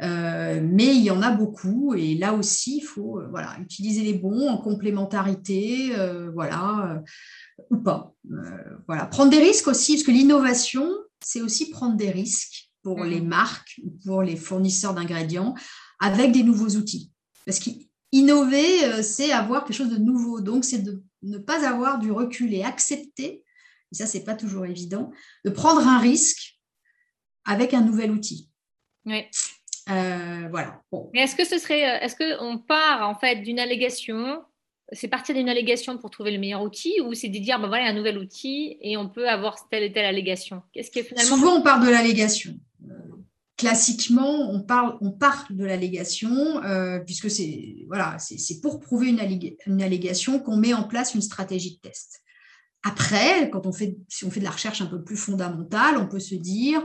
mais 0.00 0.94
il 0.94 1.02
y 1.02 1.10
en 1.10 1.22
a 1.22 1.30
beaucoup 1.30 1.94
et 1.94 2.14
là 2.14 2.34
aussi, 2.34 2.78
il 2.78 2.82
faut 2.82 3.20
voilà, 3.30 3.56
utiliser 3.60 4.02
les 4.02 4.14
bons 4.14 4.48
en 4.48 4.58
complémentarité, 4.58 5.92
voilà, 6.34 7.02
ou 7.70 7.78
pas. 7.78 8.12
voilà. 8.86 9.06
Prendre 9.06 9.30
des 9.30 9.40
risques 9.40 9.68
aussi, 9.68 9.94
parce 9.94 10.04
que 10.04 10.10
l'innovation, 10.12 10.88
c'est 11.24 11.40
aussi 11.40 11.70
prendre 11.70 11.96
des 11.96 12.10
risques 12.10 12.68
pour 12.82 13.04
les 13.04 13.20
mhm. 13.20 13.28
marques, 13.28 13.80
pour 14.04 14.22
les 14.22 14.36
fournisseurs 14.36 14.94
d'ingrédients, 14.94 15.54
avec 16.00 16.32
des 16.32 16.42
nouveaux 16.42 16.76
outils. 16.76 17.10
Parce 17.44 17.58
qu'innover, 17.58 18.84
euh, 18.84 19.02
c'est 19.02 19.32
avoir 19.32 19.64
quelque 19.64 19.76
chose 19.76 19.90
de 19.90 19.98
nouveau. 19.98 20.40
Donc, 20.40 20.64
c'est 20.64 20.78
de 20.78 21.02
ne 21.22 21.38
pas 21.38 21.68
avoir 21.68 21.98
du 21.98 22.12
recul 22.12 22.54
et 22.54 22.62
accepter, 22.62 23.44
et 23.90 23.94
ça, 23.94 24.06
c'est 24.06 24.24
pas 24.24 24.34
toujours 24.34 24.66
évident, 24.66 25.10
de 25.44 25.50
prendre 25.50 25.86
un 25.86 25.98
risque 25.98 26.57
avec 27.48 27.74
un 27.74 27.80
nouvel 27.80 28.12
outil. 28.12 28.48
Oui. 29.04 29.24
Euh, 29.90 30.48
voilà. 30.50 30.82
est-ce 31.14 31.34
que 31.34 31.46
ce 31.46 31.58
serait, 31.58 31.88
euh, 31.88 32.04
est-ce 32.04 32.14
qu'on 32.14 32.58
part 32.58 33.08
en 33.08 33.18
fait 33.18 33.36
d'une 33.36 33.58
allégation 33.58 34.42
c'est 34.92 35.08
partir 35.08 35.34
d'une 35.34 35.48
allégation 35.48 35.98
pour 35.98 36.10
trouver 36.10 36.30
le 36.30 36.38
meilleur 36.38 36.62
outil 36.62 37.00
ou 37.02 37.12
c'est 37.12 37.28
de 37.28 37.38
dire, 37.38 37.60
ben 37.60 37.68
voilà, 37.68 37.88
un 37.88 37.92
nouvel 37.92 38.16
outil 38.16 38.78
et 38.80 38.96
on 38.96 39.08
peut 39.08 39.28
avoir 39.28 39.68
telle 39.68 39.82
et 39.82 39.92
telle 39.92 40.06
allégation? 40.06 40.62
Qu'est-ce 40.72 40.90
qui 40.90 41.00
est 41.00 41.02
finalement... 41.02 41.36
Souvent, 41.36 41.56
on 41.56 41.62
part 41.62 41.80
de 41.80 41.90
l'allégation. 41.90 42.54
Euh, 42.88 42.94
classiquement, 43.58 44.50
on, 44.50 44.62
parle, 44.62 44.96
on 45.02 45.10
part 45.10 45.46
de 45.50 45.64
l'allégation 45.64 46.62
euh, 46.64 47.00
puisque 47.00 47.30
c'est 47.30 47.84
voilà, 47.86 48.16
c'est 48.18 48.60
pour 48.62 48.80
prouver 48.80 49.08
une, 49.08 49.20
une 49.66 49.82
allégation 49.82 50.38
qu'on 50.38 50.56
met 50.56 50.72
en 50.72 50.84
place 50.84 51.14
une 51.14 51.20
stratégie 51.20 51.76
de 51.76 51.80
test. 51.80 52.22
Après, 52.82 53.50
quand 53.50 53.66
on 53.66 53.72
fait, 53.72 53.96
si 54.08 54.24
on 54.24 54.30
fait 54.30 54.40
de 54.40 54.44
la 54.44 54.52
recherche 54.52 54.80
un 54.80 54.86
peu 54.86 55.02
plus 55.02 55.16
fondamentale, 55.16 55.98
on 55.98 56.06
peut 56.06 56.20
se 56.20 56.36
dire, 56.36 56.82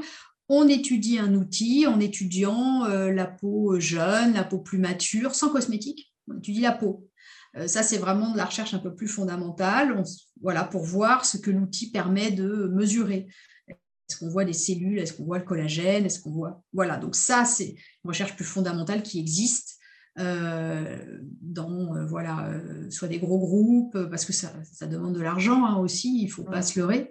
on 0.50 0.68
étudie 0.68 1.20
un 1.20 1.34
outil 1.36 1.88
en 1.88 2.00
étudiant 2.00 2.86
euh, 2.86 3.12
la 3.12 3.26
peau 3.26 3.80
jeune, 3.80 4.34
la 4.34 4.44
peau 4.44 4.60
plus 4.60 4.78
mature, 4.78 5.36
sans 5.36 5.50
cosmétique. 5.50 6.14
On 6.28 6.38
étudie 6.38 6.62
la 6.62 6.74
peau. 6.74 7.08
Euh, 7.56 7.68
ça, 7.68 7.84
c'est 7.84 7.98
vraiment 7.98 8.32
de 8.32 8.38
la 8.38 8.46
recherche 8.46 8.74
un 8.74 8.80
peu 8.80 8.94
plus 8.94 9.08
fondamentale, 9.08 10.04
voilà, 10.42 10.64
pour 10.64 10.84
voir 10.84 11.26
ce 11.26 11.38
que 11.38 11.52
l'outil 11.52 11.92
permet 11.92 12.32
de 12.32 12.70
mesurer. 12.74 13.28
Est-ce 13.68 14.18
qu'on 14.18 14.30
voit 14.30 14.46
des 14.46 14.54
cellules? 14.54 15.00
Est-ce 15.00 15.14
qu'on 15.14 15.26
voit 15.26 15.40
le 15.40 15.46
collagène? 15.46 16.06
Est-ce 16.06 16.20
qu'on 16.20 16.32
voit 16.32 16.64
Voilà, 16.74 16.98
donc 16.98 17.16
ça, 17.16 17.46
c'est 17.46 17.70
une 17.70 18.10
recherche 18.10 18.36
plus 18.36 18.46
fondamentale 18.46 19.02
qui 19.02 19.20
existe 19.20 19.78
euh, 19.80 19.83
dans 20.16 21.96
euh, 21.96 22.06
voilà, 22.06 22.52
soit 22.90 23.08
des 23.08 23.20
gros 23.20 23.40
groupes, 23.40 23.98
parce 24.10 24.26
que 24.26 24.34
ça, 24.34 24.52
demande 24.82 25.16
de 25.16 25.22
l'argent 25.22 25.66
hein, 25.66 25.78
aussi, 25.78 26.20
il 26.22 26.26
ne 26.26 26.32
faut 26.32 26.44
pas 26.44 26.62
se 26.62 26.80
leurrer. 26.80 27.10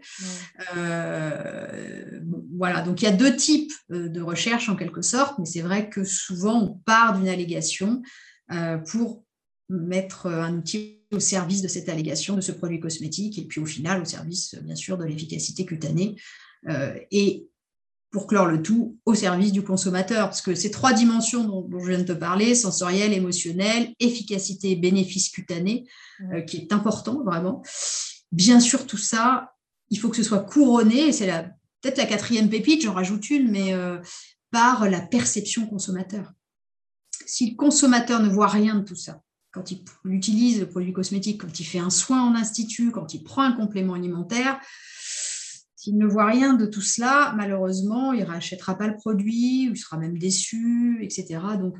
voilà, 2.56 2.82
donc 2.82 3.02
il 3.02 3.04
y 3.04 3.08
a 3.08 3.12
deux 3.12 3.34
types 3.36 3.72
de 3.90 4.20
recherche 4.20 4.68
en 4.68 4.76
quelque 4.76 5.02
sorte, 5.02 5.38
mais 5.38 5.46
c'est 5.46 5.62
vrai 5.62 5.88
que 5.88 6.04
souvent 6.04 6.62
on 6.62 6.74
part 6.84 7.18
d'une 7.18 7.28
allégation 7.28 8.02
pour 8.86 9.24
mettre 9.68 10.26
un 10.26 10.58
outil 10.58 11.02
au 11.12 11.20
service 11.20 11.62
de 11.62 11.68
cette 11.68 11.88
allégation 11.88 12.36
de 12.36 12.40
ce 12.40 12.52
produit 12.52 12.80
cosmétique 12.80 13.38
et 13.38 13.44
puis 13.44 13.60
au 13.60 13.66
final 13.66 14.02
au 14.02 14.04
service 14.04 14.54
bien 14.62 14.74
sûr 14.74 14.96
de 14.98 15.04
l'efficacité 15.04 15.64
cutanée 15.64 16.16
euh, 16.68 16.94
et 17.10 17.48
pour 18.12 18.26
clore 18.26 18.46
le 18.46 18.62
tout 18.62 18.98
au 19.06 19.14
service 19.14 19.52
du 19.52 19.64
consommateur 19.64 20.28
parce 20.28 20.42
que 20.42 20.54
ces 20.54 20.70
trois 20.70 20.92
dimensions 20.92 21.44
dont, 21.44 21.80
je 21.80 21.88
viens 21.88 21.98
de 21.98 22.04
te 22.04 22.12
parler 22.12 22.54
sensoriel, 22.54 23.12
émotionnel, 23.12 23.94
efficacité, 23.98 24.76
bénéfice 24.76 25.30
cutané 25.30 25.88
euh, 26.32 26.42
qui 26.42 26.58
est 26.58 26.72
important 26.72 27.24
vraiment. 27.24 27.62
Bien 28.30 28.60
sûr 28.60 28.86
tout 28.86 28.98
ça, 28.98 29.54
il 29.88 29.98
faut 29.98 30.10
que 30.10 30.16
ce 30.16 30.22
soit 30.22 30.44
couronné 30.44 31.08
et 31.08 31.12
c'est 31.12 31.26
peut-être 31.80 31.98
la 31.98 32.06
quatrième 32.06 32.50
pépite, 32.50 32.82
j'en 32.82 32.92
rajoute 32.92 33.30
une, 33.30 33.50
mais 33.50 33.72
euh, 33.72 33.98
par 34.50 34.88
la 34.88 35.00
perception 35.00 35.66
consommateur. 35.66 36.32
Si 37.26 37.50
le 37.50 37.56
consommateur 37.56 38.20
ne 38.20 38.28
voit 38.28 38.48
rien 38.48 38.74
de 38.74 38.84
tout 38.84 38.94
ça, 38.94 39.22
quand 39.52 39.70
il 39.70 39.82
utilise 40.04 40.60
le 40.60 40.68
produit 40.68 40.92
cosmétique, 40.92 41.40
quand 41.40 41.60
il 41.60 41.64
fait 41.64 41.78
un 41.78 41.90
soin 41.90 42.22
en 42.22 42.34
institut, 42.34 42.90
quand 42.90 43.14
il 43.14 43.22
prend 43.22 43.42
un 43.42 43.52
complément 43.52 43.94
alimentaire, 43.94 44.60
s'il 45.82 45.98
ne 45.98 46.06
voit 46.06 46.26
rien 46.26 46.54
de 46.54 46.64
tout 46.64 46.80
cela, 46.80 47.34
malheureusement, 47.36 48.12
il 48.12 48.20
ne 48.20 48.26
rachètera 48.26 48.78
pas 48.78 48.86
le 48.86 48.94
produit, 48.94 49.68
ou 49.68 49.72
il 49.72 49.76
sera 49.76 49.98
même 49.98 50.16
déçu, 50.16 51.00
etc. 51.02 51.40
Donc, 51.58 51.76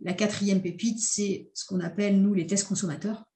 La 0.00 0.14
quatrième 0.14 0.62
pépite, 0.62 1.00
c'est 1.00 1.50
ce 1.52 1.66
qu'on 1.66 1.80
appelle, 1.80 2.22
nous, 2.22 2.32
les 2.32 2.46
tests 2.46 2.66
consommateurs, 2.66 3.26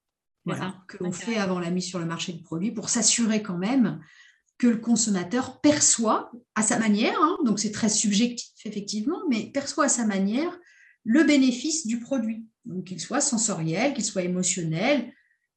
voilà, 0.47 0.75
que 0.89 0.97
l'on 1.05 1.13
fait 1.13 1.37
avant 1.37 1.61
la 1.61 1.71
mise 1.71 1.85
sur 1.85 1.99
le 1.99 2.07
marché 2.07 2.33
du 2.33 2.43
produit 2.43 2.73
pour 2.73 2.89
s'assurer 2.89 3.43
quand 3.43 3.59
même 3.59 4.01
que 4.57 4.69
le 4.69 4.79
consommateur 4.79 5.61
perçoit 5.61 6.33
à 6.55 6.63
sa 6.63 6.79
manière, 6.79 7.19
hein, 7.21 7.37
donc 7.45 7.61
c'est 7.61 7.71
très 7.71 7.91
subjectif 7.91 8.55
effectivement, 8.65 9.21
mais 9.29 9.51
perçoit 9.53 9.85
à 9.85 9.89
sa 9.91 10.07
manière 10.07 10.59
le 11.05 11.25
bénéfice 11.25 11.87
du 11.87 12.01
produit, 12.01 12.47
donc 12.65 12.85
qu'il 12.85 13.01
soit 13.01 13.21
sensoriel, 13.21 13.93
qu'il 13.93 14.05
soit 14.05 14.23
émotionnel, 14.23 15.13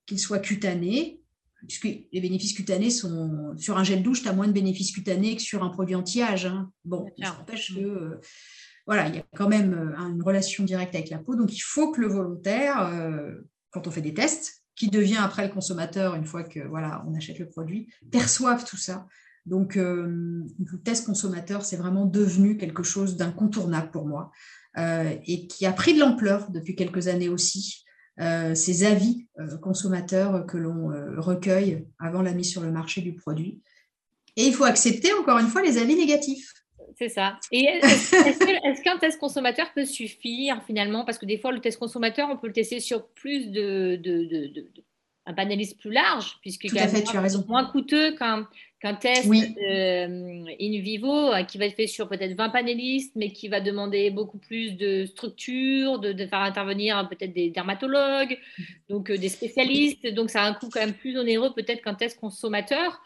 qu'il 0.05 0.19
soit 0.19 0.39
cutané, 0.39 1.22
puisque 1.67 1.85
les 1.85 2.21
bénéfices 2.21 2.53
cutanés 2.53 2.89
sont 2.89 3.55
sur 3.57 3.77
un 3.77 3.83
gel 3.83 4.03
douche, 4.03 4.23
tu 4.23 4.27
as 4.27 4.33
moins 4.33 4.47
de 4.47 4.53
bénéfices 4.53 4.91
cutanés 4.91 5.35
que 5.35 5.41
sur 5.41 5.63
un 5.63 5.69
produit 5.69 5.95
anti-âge. 5.95 6.45
Hein. 6.45 6.71
Bon, 6.85 7.05
ça 7.21 7.37
empêche 7.39 7.73
que 7.73 7.79
euh, 7.79 8.21
voilà, 8.85 9.07
il 9.07 9.15
y 9.15 9.17
a 9.19 9.23
quand 9.35 9.47
même 9.47 9.73
euh, 9.73 10.09
une 10.09 10.21
relation 10.21 10.63
directe 10.63 10.95
avec 10.95 11.09
la 11.09 11.19
peau, 11.19 11.35
donc 11.35 11.55
il 11.55 11.61
faut 11.61 11.91
que 11.91 12.01
le 12.01 12.07
volontaire, 12.07 12.81
euh, 12.81 13.31
quand 13.71 13.87
on 13.87 13.91
fait 13.91 14.01
des 14.01 14.13
tests, 14.13 14.63
qui 14.75 14.89
devient 14.89 15.19
après 15.19 15.47
le 15.47 15.53
consommateur 15.53 16.15
une 16.15 16.25
fois 16.25 16.43
que 16.43 16.59
voilà, 16.59 17.05
on 17.07 17.15
achète 17.15 17.37
le 17.37 17.47
produit, 17.47 17.89
perçoive 18.11 18.65
tout 18.65 18.77
ça. 18.77 19.07
Donc, 19.45 19.75
le 19.75 20.47
test 20.85 21.05
consommateur, 21.05 21.65
c'est 21.65 21.75
vraiment 21.75 22.05
devenu 22.05 22.57
quelque 22.57 22.81
chose 22.81 23.17
d'incontournable 23.17 23.91
pour 23.91 24.07
moi 24.07 24.31
et 24.77 25.47
qui 25.47 25.65
a 25.65 25.73
pris 25.73 25.93
de 25.93 25.99
l'ampleur 25.99 26.49
depuis 26.49 26.75
quelques 26.75 27.09
années 27.09 27.27
aussi. 27.27 27.83
Euh, 28.19 28.53
ces 28.53 28.83
avis 28.83 29.25
euh, 29.39 29.57
consommateurs 29.57 30.45
que 30.45 30.57
l'on 30.57 30.91
euh, 30.91 31.19
recueille 31.19 31.87
avant 31.97 32.21
la 32.21 32.33
mise 32.33 32.51
sur 32.51 32.61
le 32.61 32.71
marché 32.71 33.01
du 33.01 33.13
produit. 33.13 33.59
Et 34.35 34.43
il 34.43 34.53
faut 34.53 34.65
accepter, 34.65 35.11
encore 35.13 35.39
une 35.39 35.47
fois, 35.47 35.63
les 35.63 35.79
avis 35.79 35.95
négatifs. 35.95 36.53
C'est 36.95 37.09
ça. 37.09 37.39
Et 37.51 37.63
est-ce 37.63 38.83
qu'un 38.83 38.99
test 38.99 39.19
consommateur 39.19 39.73
peut 39.73 39.85
suffire 39.85 40.61
finalement? 40.67 41.05
Parce 41.05 41.17
que 41.17 41.25
des 41.25 41.39
fois, 41.39 41.51
le 41.51 41.59
test 41.59 41.79
consommateur, 41.79 42.29
on 42.29 42.37
peut 42.37 42.47
le 42.47 42.53
tester 42.53 42.79
sur 42.79 43.07
plus 43.09 43.47
de, 43.47 43.95
un 45.25 45.33
panéliste 45.33 45.79
plus 45.79 45.91
large, 45.91 46.37
puisque 46.41 46.67
Tout 46.67 46.77
à 46.77 46.87
fait, 46.87 47.03
tu 47.03 47.15
as 47.15 47.21
raison. 47.21 47.45
moins 47.47 47.65
coûteux 47.65 48.15
qu'un 48.15 48.93
test 48.95 49.29
euh, 49.29 50.45
in 50.59 50.81
vivo 50.81 51.31
euh, 51.31 51.43
qui 51.43 51.57
va 51.57 51.65
être 51.65 51.75
fait 51.75 51.87
sur 51.87 52.09
peut-être 52.09 52.35
20 52.35 52.49
panélistes, 52.49 53.13
mais 53.15 53.31
qui 53.31 53.47
va 53.47 53.61
demander 53.61 54.09
beaucoup 54.11 54.37
plus 54.37 54.71
de 54.75 55.05
structure, 55.05 55.99
de, 55.99 56.13
faire 56.25 56.39
intervenir 56.39 57.07
peut-être 57.09 57.33
des 57.33 57.49
dermatologues, 57.49 58.37
donc 58.89 59.09
euh, 59.09 59.17
des 59.17 59.29
spécialistes. 59.29 60.07
Donc, 60.07 60.29
ça 60.29 60.43
a 60.43 60.49
un 60.49 60.53
coût 60.53 60.69
quand 60.69 60.81
même 60.81 60.93
plus 60.93 61.17
onéreux 61.17 61.53
peut-être 61.53 61.81
qu'un 61.81 61.95
test 61.95 62.19
consommateur. 62.19 63.01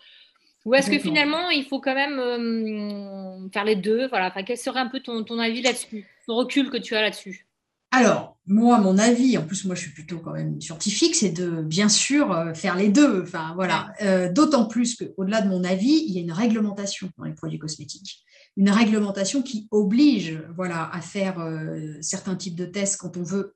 Ou 0.65 0.73
est-ce 0.75 0.89
que 0.89 0.99
finalement, 0.99 1.49
il 1.49 1.63
faut 1.63 1.79
quand 1.79 1.95
même 1.95 3.49
faire 3.53 3.63
les 3.63 3.77
deux 3.77 4.07
voilà. 4.07 4.27
enfin, 4.27 4.43
Quel 4.43 4.57
serait 4.57 4.81
un 4.81 4.87
peu 4.87 4.99
ton, 4.99 5.23
ton 5.23 5.39
avis 5.39 5.61
là-dessus, 5.61 6.05
ton 6.25 6.35
recul 6.35 6.69
que 6.69 6.75
tu 6.75 6.93
as 6.93 7.01
là-dessus? 7.03 7.46
Alors, 7.91 8.37
moi, 8.47 8.79
mon 8.79 8.97
avis, 8.97 9.37
en 9.37 9.45
plus, 9.45 9.65
moi, 9.65 9.75
je 9.75 9.81
suis 9.81 9.91
plutôt 9.91 10.19
quand 10.19 10.33
même 10.33 10.59
scientifique, 10.59 11.15
c'est 11.15 11.31
de 11.31 11.61
bien 11.61 11.89
sûr 11.89 12.31
euh, 12.31 12.53
faire 12.53 12.75
les 12.75 12.89
deux. 12.89 13.23
Enfin, 13.23 13.53
voilà. 13.55 13.93
Euh, 14.01 14.31
d'autant 14.31 14.65
plus 14.65 14.95
qu'au-delà 14.95 15.41
de 15.41 15.49
mon 15.49 15.63
avis, 15.63 16.03
il 16.07 16.13
y 16.13 16.17
a 16.17 16.21
une 16.21 16.31
réglementation 16.31 17.09
dans 17.17 17.25
les 17.25 17.33
produits 17.33 17.59
cosmétiques. 17.59 18.23
Une 18.55 18.69
réglementation 18.69 19.41
qui 19.41 19.67
oblige 19.71 20.41
voilà, 20.55 20.89
à 20.93 21.01
faire 21.01 21.39
euh, 21.39 21.93
certains 22.01 22.35
types 22.35 22.55
de 22.55 22.65
tests 22.65 22.97
quand 22.97 23.17
on 23.17 23.23
veut 23.23 23.53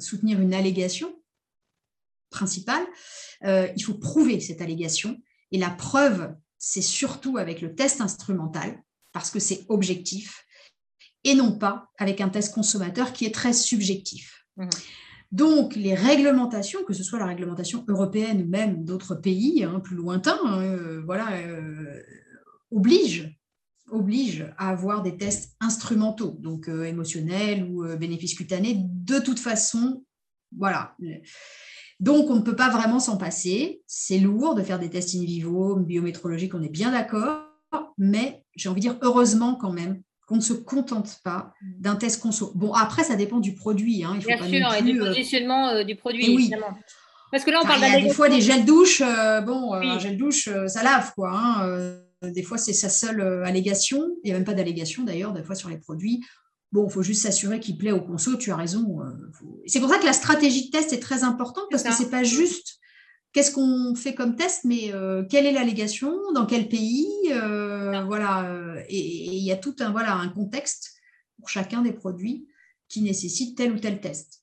soutenir 0.00 0.40
une 0.40 0.52
allégation 0.52 1.14
principale. 2.28 2.84
il 3.44 3.84
faut 3.84 3.94
prouver 3.94 4.40
cette 4.40 4.60
allégation. 4.60 5.16
Et 5.52 5.58
la 5.58 5.70
preuve, 5.70 6.34
c'est 6.58 6.82
surtout 6.82 7.38
avec 7.38 7.60
le 7.60 7.76
test 7.76 8.00
instrumental, 8.00 8.82
parce 9.12 9.30
que 9.30 9.38
c'est 9.38 9.64
objectif 9.68 10.44
et 11.24 11.34
non 11.34 11.52
pas 11.52 11.88
avec 11.98 12.20
un 12.20 12.28
test 12.28 12.54
consommateur 12.54 13.12
qui 13.12 13.26
est 13.26 13.34
très 13.34 13.52
subjectif. 13.52 14.44
Mmh. 14.56 14.68
Donc, 15.32 15.76
les 15.76 15.94
réglementations, 15.94 16.82
que 16.84 16.92
ce 16.92 17.04
soit 17.04 17.20
la 17.20 17.26
réglementation 17.26 17.84
européenne 17.86 18.42
ou 18.42 18.48
même 18.48 18.84
d'autres 18.84 19.14
pays 19.14 19.62
hein, 19.62 19.78
plus 19.78 19.94
lointains, 19.94 20.40
hein, 20.44 20.60
euh, 20.62 21.02
voilà, 21.04 21.32
euh, 21.36 22.02
obligent, 22.72 23.28
à 24.56 24.70
avoir 24.70 25.02
des 25.02 25.16
tests 25.16 25.56
instrumentaux, 25.60 26.36
donc 26.40 26.68
euh, 26.68 26.84
émotionnels 26.84 27.64
ou 27.64 27.84
bénéfices 27.96 28.34
cutanés. 28.34 28.76
De 28.84 29.18
toute 29.18 29.38
façon, 29.38 30.04
voilà. 30.56 30.96
Donc, 32.00 32.28
on 32.28 32.36
ne 32.36 32.42
peut 32.42 32.56
pas 32.56 32.70
vraiment 32.70 32.98
s'en 32.98 33.16
passer. 33.16 33.82
C'est 33.86 34.18
lourd 34.18 34.54
de 34.56 34.62
faire 34.62 34.80
des 34.80 34.90
tests 34.90 35.14
in 35.14 35.24
vivo, 35.24 35.76
biométrologiques, 35.76 36.54
on 36.54 36.62
est 36.62 36.68
bien 36.68 36.90
d'accord, 36.90 37.44
mais 37.98 38.44
j'ai 38.56 38.68
envie 38.68 38.80
de 38.80 38.88
dire 38.88 38.98
heureusement 39.02 39.54
quand 39.54 39.72
même 39.72 40.02
qu'on 40.30 40.36
ne 40.36 40.40
se 40.40 40.52
contente 40.52 41.18
pas 41.24 41.54
d'un 41.80 41.96
test 41.96 42.22
conso. 42.22 42.52
Bon, 42.54 42.72
après, 42.72 43.02
ça 43.02 43.16
dépend 43.16 43.40
du 43.40 43.56
produit. 43.56 44.04
Hein. 44.04 44.12
Il 44.14 44.22
faut 44.22 44.28
Bien 44.28 44.68
sûr, 44.68 44.74
et 44.74 44.82
du 44.82 45.00
euh, 45.00 45.06
positionnement 45.06 45.70
euh, 45.70 45.82
du 45.82 45.96
produit, 45.96 46.24
oui. 46.28 46.42
évidemment. 46.42 46.78
Parce 47.32 47.42
que 47.42 47.50
là, 47.50 47.58
on 47.60 47.66
parle 47.66 47.82
a 47.82 48.00
des 48.00 48.10
fois 48.10 48.28
des 48.28 48.40
gels 48.40 48.64
douche, 48.64 49.02
euh, 49.04 49.40
bon, 49.40 49.74
un 49.74 49.98
gel 49.98 50.16
douche, 50.16 50.48
ça 50.68 50.84
lave, 50.84 51.12
quoi. 51.16 51.32
Hein. 51.32 51.98
des 52.22 52.44
fois, 52.44 52.58
c'est 52.58 52.72
sa 52.72 52.88
seule 52.88 53.20
allégation. 53.44 54.08
Il 54.22 54.28
n'y 54.28 54.30
a 54.30 54.34
même 54.34 54.44
pas 54.44 54.54
d'allégation, 54.54 55.02
d'ailleurs, 55.02 55.32
des 55.32 55.42
fois, 55.42 55.56
sur 55.56 55.68
les 55.68 55.78
produits. 55.78 56.24
Bon, 56.70 56.86
il 56.88 56.92
faut 56.92 57.02
juste 57.02 57.22
s'assurer 57.22 57.58
qu'il 57.58 57.76
plaît 57.76 57.90
au 57.90 58.00
conso, 58.00 58.36
tu 58.36 58.52
as 58.52 58.56
raison. 58.56 59.00
C'est 59.66 59.80
pour 59.80 59.88
ça 59.88 59.98
que 59.98 60.06
la 60.06 60.12
stratégie 60.12 60.66
de 60.66 60.70
test 60.70 60.92
est 60.92 61.00
très 61.00 61.24
importante, 61.24 61.64
parce 61.72 61.82
que 61.82 61.92
ce 61.92 62.04
n'est 62.04 62.10
pas 62.10 62.22
juste 62.22 62.79
qu'est-ce 63.32 63.52
qu'on 63.52 63.94
fait 63.94 64.14
comme 64.14 64.36
test, 64.36 64.64
mais 64.64 64.92
euh, 64.92 65.24
quelle 65.24 65.46
est 65.46 65.52
l'allégation, 65.52 66.32
dans 66.32 66.46
quel 66.46 66.68
pays, 66.68 67.06
euh, 67.30 68.02
voilà. 68.04 68.50
Euh, 68.50 68.82
et 68.88 68.98
il 68.98 69.44
y 69.44 69.52
a 69.52 69.56
tout 69.56 69.76
un, 69.80 69.90
voilà, 69.90 70.14
un 70.14 70.28
contexte 70.28 71.00
pour 71.38 71.48
chacun 71.48 71.82
des 71.82 71.92
produits 71.92 72.46
qui 72.88 73.02
nécessite 73.02 73.56
tel 73.56 73.72
ou 73.72 73.78
tel 73.78 74.00
test. 74.00 74.38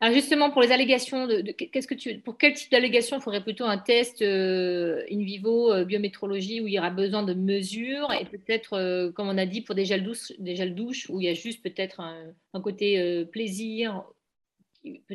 Alors 0.00 0.14
justement, 0.14 0.50
pour 0.50 0.60
les 0.60 0.72
allégations, 0.72 1.26
de, 1.26 1.40
qu'est-ce 1.52 1.86
que 1.86 1.94
tu, 1.94 2.18
pour 2.18 2.36
quel 2.36 2.52
type 2.52 2.70
d'allégation 2.70 3.16
il 3.16 3.22
faudrait 3.22 3.42
plutôt 3.42 3.64
un 3.64 3.78
test 3.78 4.20
in 4.20 5.24
vivo, 5.24 5.84
biométrologie, 5.86 6.60
où 6.60 6.66
il 6.66 6.74
y 6.74 6.78
aura 6.78 6.90
besoin 6.90 7.22
de 7.22 7.32
mesures, 7.32 8.12
et 8.12 8.26
peut-être, 8.26 9.12
comme 9.12 9.28
on 9.28 9.38
a 9.38 9.46
dit, 9.46 9.62
pour 9.62 9.74
des 9.74 9.86
gels 9.86 10.04
douches, 10.04 10.32
des 10.38 10.54
gels 10.54 10.74
douches 10.74 11.08
où 11.08 11.22
il 11.22 11.24
y 11.24 11.30
a 11.30 11.34
juste 11.34 11.62
peut-être 11.62 12.00
un, 12.00 12.26
un 12.52 12.60
côté 12.60 13.24
plaisir. 13.32 14.04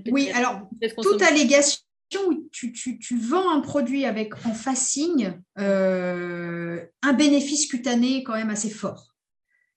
Oui, 0.09 0.31
alors 0.31 0.67
toute 0.97 1.21
allégation 1.21 1.77
où 2.19 2.49
tu, 2.51 3.17
vends 3.17 3.51
un 3.51 3.61
produit 3.61 4.05
avec 4.05 4.33
en 4.45 4.53
facing 4.53 5.33
euh, 5.59 6.81
un 7.01 7.13
bénéfice 7.13 7.67
cutané 7.67 8.23
quand 8.23 8.33
même 8.33 8.49
assez 8.49 8.69
fort. 8.69 9.15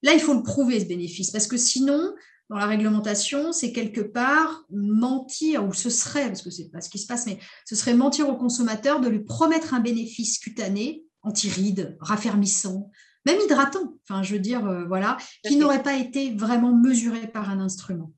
Là, 0.03 0.13
il 0.13 0.21
faut 0.21 0.35
le 0.35 0.43
prouver, 0.43 0.81
ce 0.81 0.87
bénéfice, 0.87 1.31
parce 1.31 1.47
que 1.47 1.57
sinon, 1.57 2.15
dans 2.51 2.57
la 2.57 2.67
réglementation, 2.67 3.53
c'est 3.53 3.73
quelque 3.73 4.03
part 4.03 4.65
mentir, 4.71 5.65
ou 5.65 5.73
ce 5.73 5.89
serait, 5.89 6.27
parce 6.27 6.43
que 6.43 6.51
ce 6.51 6.63
n'est 6.63 6.69
pas 6.69 6.81
ce 6.81 6.91
qui 6.91 6.99
se 6.99 7.07
passe, 7.07 7.27
mais 7.27 7.39
ce 7.65 7.75
serait 7.75 7.95
mentir 7.95 8.29
au 8.29 8.37
consommateur 8.37 9.01
de 9.01 9.09
lui 9.09 9.21
promettre 9.21 9.73
un 9.73 9.81
bénéfice 9.81 10.39
cutané, 10.39 11.05
anti-rides, 11.23 11.97
raffermissant, 12.01 12.91
même 13.25 13.39
hydratant, 13.41 13.95
enfin, 14.03 14.23
je 14.23 14.35
veux 14.35 14.41
dire, 14.41 14.67
euh, 14.67 14.85
voilà, 14.85 15.17
qui 15.47 15.57
n'aurait 15.57 15.83
pas 15.83 15.97
été 15.97 16.35
vraiment 16.35 16.77
mesuré 16.77 17.27
par 17.27 17.49
un 17.49 17.61
instrument 17.61 18.13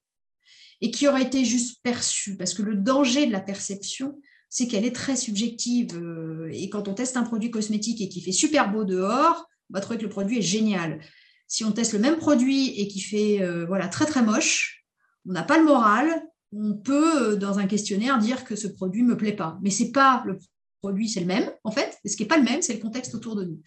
et 0.81 0.91
qui 0.91 1.09
aurait 1.09 1.23
été 1.23 1.45
juste 1.45 1.83
perçue. 1.83 2.37
Parce 2.37 2.55
que 2.55 2.63
le 2.63 2.77
danger 2.77 3.27
de 3.27 3.33
la 3.33 3.41
perception, 3.41 4.19
c'est 4.49 4.67
qu'elle 4.67 4.85
est 4.85 4.95
très 4.95 5.17
subjective. 5.17 5.97
Euh, 5.97 6.51
et 6.53 6.69
quand 6.69 6.89
on 6.89 6.95
teste 6.95 7.17
un 7.17 7.23
produit 7.23 7.51
cosmétique 7.51 8.01
et 8.01 8.09
qui 8.09 8.21
fait 8.21 8.33
super 8.33 8.71
beau 8.71 8.85
dehors, 8.85 9.47
on 9.71 9.75
va 9.75 9.81
trouver 9.81 9.99
que 9.99 10.05
le 10.05 10.09
produit 10.09 10.39
est 10.39 10.43
génial. 10.43 11.01
Si 11.49 11.65
on 11.65 11.73
teste 11.73 11.93
le 11.93 11.99
même 11.99 12.17
produit 12.17 12.69
et 12.81 12.89
qui 12.89 13.01
fait 13.01 13.43
euh, 13.43 13.67
voilà, 13.67 13.89
très 13.89 14.07
très 14.07 14.23
moche, 14.23 14.85
on 15.29 15.33
n'a 15.33 15.43
pas 15.43 15.59
le 15.59 15.65
moral. 15.65 16.23
On 16.53 16.75
peut, 16.75 17.33
euh, 17.33 17.37
dans 17.37 17.59
un 17.59 17.67
questionnaire, 17.67 18.19
dire 18.19 18.45
que 18.45 18.57
ce 18.57 18.69
produit 18.69 19.03
me 19.03 19.17
plaît 19.17 19.37
pas. 19.37 19.59
Mais 19.63 19.71
ce 19.71 19.85
n'est 19.85 19.93
pas 19.93 20.23
le 20.27 20.39
produit, 20.81 21.09
c'est 21.09 21.21
le 21.21 21.27
même, 21.27 21.51
en 21.65 21.71
fait. 21.71 21.99
ce 22.05 22.17
qui 22.17 22.23
n'est 22.23 22.29
pas 22.29 22.39
le 22.39 22.45
même, 22.45 22.63
c'est 22.63 22.75
le 22.75 22.81
contexte 22.81 23.15
autour 23.15 23.35
de 23.35 23.45
nous. 23.45 23.61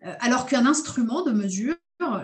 alors 0.00 0.46
qu'un 0.46 0.64
instrument 0.64 1.22
de 1.24 1.32
mesure, 1.32 1.74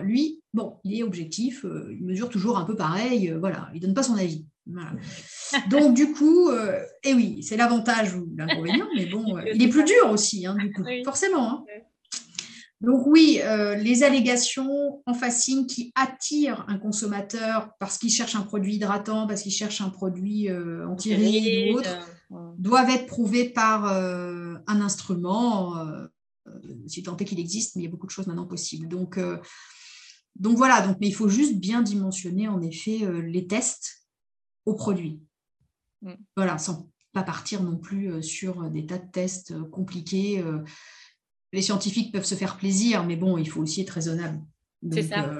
lui, 0.01 0.41
bon, 0.53 0.77
il 0.83 0.99
est 0.99 1.03
objectif, 1.03 1.65
euh, 1.65 1.95
il 1.97 2.05
mesure 2.05 2.29
toujours 2.29 2.57
un 2.57 2.65
peu 2.65 2.75
pareil, 2.75 3.31
euh, 3.31 3.39
voilà, 3.39 3.69
il 3.73 3.81
ne 3.81 3.85
donne 3.87 3.95
pas 3.95 4.03
son 4.03 4.15
avis. 4.15 4.45
Donc, 5.69 5.93
du 5.93 6.13
coup, 6.13 6.49
et 6.51 6.55
euh, 6.55 6.79
eh 7.03 7.13
oui, 7.13 7.43
c'est 7.43 7.57
l'avantage 7.57 8.15
ou 8.15 8.31
l'inconvénient, 8.37 8.87
mais 8.95 9.07
bon, 9.07 9.37
il 9.53 9.61
est 9.61 9.67
plus 9.67 9.83
dur 9.83 10.09
aussi, 10.09 10.45
hein, 10.45 10.55
du 10.55 10.71
coup, 10.71 10.83
forcément. 11.03 11.51
Hein. 11.51 11.65
Donc, 12.79 13.07
oui, 13.07 13.39
les 13.79 14.03
allégations 14.03 15.01
en 15.05 15.13
fascine 15.13 15.67
qui 15.67 15.93
attirent 15.95 16.65
un 16.67 16.77
consommateur 16.77 17.69
parce 17.79 17.97
qu'il 17.97 18.09
cherche 18.09 18.35
un 18.35 18.41
produit 18.41 18.75
hydratant, 18.75 19.25
parce 19.25 19.41
qu'il 19.41 19.53
cherche 19.53 19.79
un 19.79 19.89
produit 19.89 20.49
anti-rides 20.51 21.71
ou 21.73 21.77
autre, 21.77 21.97
doivent 22.57 22.89
être 22.89 23.05
prouvées 23.05 23.47
par 23.47 23.85
un 23.87 24.81
instrument 24.81 25.75
si 26.87 27.03
tant 27.03 27.17
est 27.17 27.25
qu'il 27.25 27.39
existe, 27.39 27.75
mais 27.75 27.83
il 27.83 27.85
y 27.85 27.87
a 27.87 27.91
beaucoup 27.91 28.07
de 28.07 28.11
choses 28.11 28.27
maintenant 28.27 28.45
possibles. 28.45 28.87
Donc, 28.87 29.17
euh, 29.17 29.37
donc 30.35 30.57
voilà, 30.57 30.85
donc, 30.85 30.97
mais 30.99 31.07
il 31.07 31.15
faut 31.15 31.29
juste 31.29 31.55
bien 31.55 31.81
dimensionner 31.81 32.47
en 32.47 32.61
effet 32.61 33.03
euh, 33.03 33.21
les 33.21 33.47
tests 33.47 34.07
au 34.65 34.73
produit. 34.73 35.21
Mm. 36.01 36.13
Voilà, 36.35 36.57
sans 36.57 36.89
pas 37.13 37.23
partir 37.23 37.61
non 37.61 37.77
plus 37.77 38.11
euh, 38.11 38.21
sur 38.21 38.69
des 38.69 38.85
tas 38.85 38.97
de 38.97 39.11
tests 39.11 39.53
compliqués. 39.69 40.43
Les 41.51 41.61
scientifiques 41.61 42.11
peuvent 42.11 42.25
se 42.25 42.35
faire 42.35 42.57
plaisir, 42.57 43.03
mais 43.05 43.15
bon, 43.15 43.37
il 43.37 43.47
faut 43.47 43.61
aussi 43.61 43.81
être 43.81 43.91
raisonnable. 43.91 44.41
C'est 44.91 45.03
ça. 45.03 45.31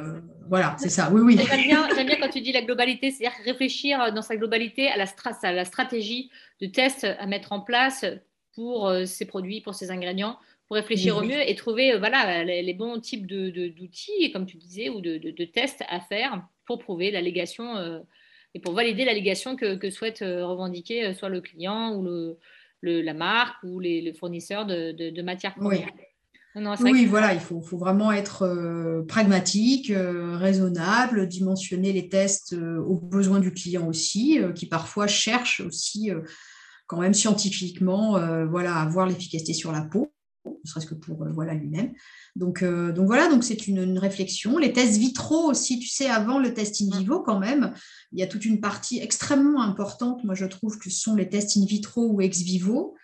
voilà, 0.47 0.78
c'est 0.80 0.89
ça. 0.89 1.12
Oui, 1.12 1.19
oui. 1.19 1.38
J'aime 1.38 1.63
bien, 1.63 2.06
bien, 2.06 2.17
quand 2.21 2.30
tu 2.30 2.39
dis 2.39 2.54
la 2.54 2.62
globalité, 2.62 3.12
c'est-à-dire 3.12 3.38
réfléchir 3.43 4.13
dans 4.13 4.21
sa 4.21 4.38
globalité 4.38 4.88
à 4.88 4.95
la, 4.95 5.06
à 5.41 5.52
la 5.52 5.65
stratégie 5.65 6.30
de 6.62 6.67
test 6.67 7.04
à 7.04 7.26
mettre 7.26 7.52
en 7.52 7.60
place 7.60 8.06
pour 8.54 8.93
ces 9.06 9.26
produits, 9.26 9.60
pour 9.60 9.76
ces 9.76 9.91
ingrédients, 9.91 10.38
pour 10.67 10.76
réfléchir 10.76 11.17
au 11.17 11.21
mieux 11.21 11.49
et 11.49 11.56
trouver 11.56 11.97
voilà, 11.97 12.43
les, 12.43 12.73
bons 12.73 12.99
types 12.99 13.28
d'outils, 13.28 14.32
comme 14.32 14.45
tu 14.45 14.58
disais, 14.58 14.89
ou 14.89 15.02
de, 15.02 15.45
tests 15.45 15.84
à 15.89 15.99
faire 15.99 16.41
pour 16.65 16.80
prouver 16.80 17.12
l'allégation 17.12 18.02
et 18.54 18.60
pour 18.60 18.73
valider 18.73 19.06
l'allégation 19.06 19.56
que, 19.56 19.76
que, 19.76 19.89
souhaite 19.89 20.19
revendiquer 20.19 21.13
soit 21.13 21.30
le 21.30 21.41
client 21.41 21.95
ou 21.95 22.04
le, 22.04 22.38
la 22.84 23.13
marque 23.13 23.63
ou 23.63 23.80
les, 23.80 24.13
fournisseurs 24.13 24.65
de, 24.65 25.21
matières 25.21 25.56
premières. 25.56 25.89
Oui. 26.56 27.06
voilà, 27.06 27.34
il 27.34 27.39
faut, 27.39 27.62
vraiment 27.71 28.12
être 28.12 28.43
euh, 28.43 29.04
pragmatique, 29.08 29.89
euh, 29.89 30.38
raisonnable, 30.38 31.28
dimensionner 31.28 31.93
les 31.93 32.10
tests 32.10 32.54
euh, 32.54 32.78
aux 32.78 32.99
besoins 32.99 33.39
du 33.39 33.52
client 33.52 33.88
aussi, 33.88 34.39
qui 34.54 34.67
parfois 34.67 35.08
cherche 35.08 35.62
aussi 35.62 36.12
quand 36.86 36.99
même 36.99 37.13
scientifiquement 37.13 38.19
voilà, 38.45 38.76
à 38.76 38.88
voir 38.88 39.08
l'efficacité 39.08 39.54
sur 39.54 39.71
la 39.71 39.82
peau, 39.82 40.12
ne 40.45 40.69
serait-ce 40.69 40.86
que 40.86 40.93
pour 40.93 41.25
voilà, 41.32 41.53
lui-même. 41.53 41.93
Donc, 42.36 42.63
donc 42.63 43.06
voilà, 43.06 43.29
donc 43.29 43.43
c'est 43.43 43.67
une, 43.67 43.97
réflexion. 43.97 44.58
Les 44.58 44.73
tests 44.73 44.97
vitraux 44.97 45.49
aussi, 45.49 45.79
tu 45.79 45.88
sais, 45.88 46.10
avant 46.10 46.39
le 46.39 46.53
test 46.53 46.82
in 46.82 46.97
vivo 46.97 47.21
quand 47.21 47.39
même, 47.39 47.73
il 48.12 48.19
y 48.19 48.23
a 48.23 48.27
toute 48.27 48.45
une 48.45 48.60
partie 48.60 48.99
extrêmement 48.99 49.62
importante, 49.62 50.23
moi 50.23 50.36
je 50.36 50.45
trouve 50.45 50.77
que 50.77 50.89
ce 50.89 50.99
sont 50.99 51.15
les 51.15 51.29
tests 51.29 51.58
in 51.58 51.65
vitro 51.65 52.12
ou 52.12 52.21
ex 52.21 52.39
vivo. 52.39 52.95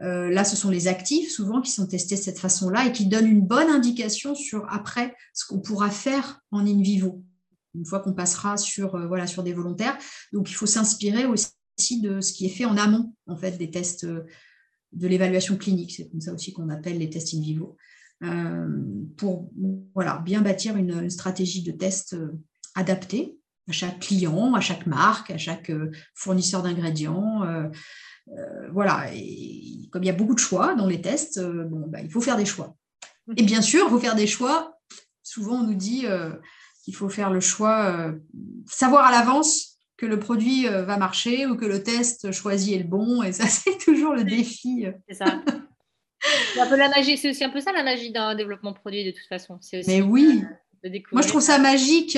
Euh, 0.00 0.30
là, 0.30 0.44
ce 0.44 0.56
sont 0.56 0.70
les 0.70 0.86
actifs 0.86 1.30
souvent 1.30 1.60
qui 1.60 1.72
sont 1.72 1.86
testés 1.86 2.14
de 2.14 2.20
cette 2.20 2.38
façon-là 2.38 2.86
et 2.86 2.92
qui 2.92 3.06
donnent 3.06 3.26
une 3.26 3.44
bonne 3.44 3.68
indication 3.68 4.34
sur 4.34 4.64
après 4.72 5.16
ce 5.34 5.44
qu'on 5.46 5.58
pourra 5.58 5.90
faire 5.90 6.40
en 6.52 6.64
in 6.66 6.82
vivo 6.82 7.24
une 7.74 7.84
fois 7.84 8.00
qu'on 8.00 8.12
passera 8.12 8.56
sur, 8.56 8.94
euh, 8.94 9.06
voilà, 9.06 9.26
sur 9.26 9.42
des 9.42 9.52
volontaires. 9.52 9.96
Donc, 10.32 10.50
il 10.50 10.54
faut 10.54 10.66
s'inspirer 10.66 11.26
aussi 11.26 11.50
de 12.00 12.20
ce 12.20 12.32
qui 12.32 12.46
est 12.46 12.50
fait 12.50 12.64
en 12.64 12.76
amont 12.76 13.14
en 13.26 13.36
fait, 13.36 13.52
des 13.52 13.70
tests 13.70 14.04
euh, 14.04 14.24
de 14.92 15.06
l'évaluation 15.08 15.56
clinique. 15.56 15.92
C'est 15.92 16.08
comme 16.08 16.20
ça 16.20 16.32
aussi 16.32 16.52
qu'on 16.52 16.68
appelle 16.68 16.98
les 16.98 17.10
tests 17.10 17.34
in 17.34 17.40
vivo. 17.40 17.76
pour 19.16 19.50
voilà, 19.94 20.18
bien 20.24 20.40
bâtir 20.40 20.76
une, 20.76 21.10
stratégie 21.10 21.62
de 21.62 21.72
test 21.72 22.16
adaptée 22.74 23.36
à 23.68 23.72
chaque 23.72 24.00
client, 24.00 24.54
à 24.54 24.60
chaque 24.60 24.86
marque, 24.86 25.30
à 25.30 25.38
chaque 25.38 25.70
fournisseur 26.14 26.62
d'ingrédients. 26.62 27.44
Euh, 28.36 28.68
voilà, 28.72 29.06
comme 29.90 30.02
il 30.02 30.06
y 30.06 30.10
a 30.10 30.14
beaucoup 30.14 30.34
de 30.34 30.40
choix 30.40 30.74
dans 30.74 30.86
les 30.86 31.00
tests, 31.00 31.38
euh, 31.38 31.64
bon, 31.64 31.86
bah, 31.88 32.00
il 32.02 32.10
faut 32.10 32.20
faire 32.20 32.36
des 32.36 32.44
choix. 32.44 32.76
Et 33.36 33.42
bien 33.42 33.62
sûr, 33.62 33.84
il 33.86 33.90
faut 33.90 33.98
faire 33.98 34.14
des 34.14 34.26
choix. 34.26 34.78
Souvent, 35.22 35.60
on 35.60 35.66
nous 35.66 35.74
dit 35.74 36.06
euh, 36.06 36.32
qu'il 36.84 36.94
faut 36.94 37.08
faire 37.08 37.30
le 37.30 37.40
choix, 37.40 38.14
savoir 38.66 39.06
à 39.06 39.10
l'avance 39.10 39.77
que 39.98 40.06
le 40.06 40.18
produit 40.18 40.66
va 40.66 40.96
marcher 40.96 41.46
ou 41.46 41.56
que 41.56 41.66
le 41.66 41.82
test 41.82 42.32
choisi 42.32 42.74
est 42.74 42.78
le 42.78 42.84
bon. 42.84 43.22
Et 43.22 43.32
ça, 43.32 43.44
c'est 43.46 43.76
toujours 43.78 44.14
le 44.14 44.24
défi. 44.24 44.86
C'est 45.08 45.16
ça. 45.16 45.42
C'est 46.54 46.60
un 46.60 46.66
peu 46.66 46.76
la 46.76 46.88
magie, 46.88 47.18
c'est 47.18 47.30
aussi 47.30 47.44
un 47.44 47.50
peu 47.50 47.60
ça 47.60 47.72
la 47.72 47.84
magie 47.84 48.10
d'un 48.10 48.34
développement 48.34 48.72
produit 48.72 49.04
de 49.04 49.10
toute 49.10 49.28
façon. 49.28 49.60
Mais 49.86 50.00
oui. 50.00 50.42
Moi, 51.12 51.22
je 51.22 51.28
trouve 51.28 51.42
ça 51.42 51.58
magique. 51.58 52.16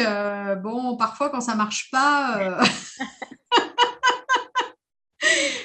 bon, 0.62 0.96
parfois, 0.96 1.30
quand 1.30 1.40
ça 1.40 1.54
marche 1.54 1.90
pas, 1.90 2.60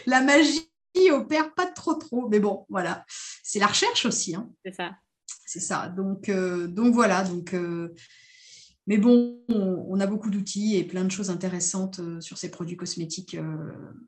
la 0.05 0.21
magie 0.21 0.69
opère 1.11 1.53
pas 1.53 1.65
trop 1.65 1.95
trop. 1.95 2.29
Mais 2.29 2.39
bon, 2.39 2.65
voilà. 2.69 3.05
C'est 3.43 3.59
la 3.59 3.67
recherche 3.67 4.05
aussi. 4.05 4.35
Hein. 4.35 4.49
C'est 4.63 4.73
ça. 4.73 4.91
C'est 5.45 5.59
ça. 5.59 5.87
Donc, 5.87 6.29
euh, 6.29 6.67
donc 6.67 6.93
voilà. 6.93 7.23
Donc, 7.23 7.53
euh, 7.53 7.93
mais 8.87 8.97
bon, 8.97 9.39
on, 9.49 9.99
a 9.99 10.05
beaucoup 10.05 10.29
d'outils 10.29 10.75
et 10.75 10.83
plein 10.83 11.03
de 11.03 11.11
choses 11.11 11.29
intéressantes 11.29 11.99
euh, 11.99 12.21
sur 12.21 12.37
ces 12.37 12.51
produits 12.51 12.77
cosmétiques 12.77 13.37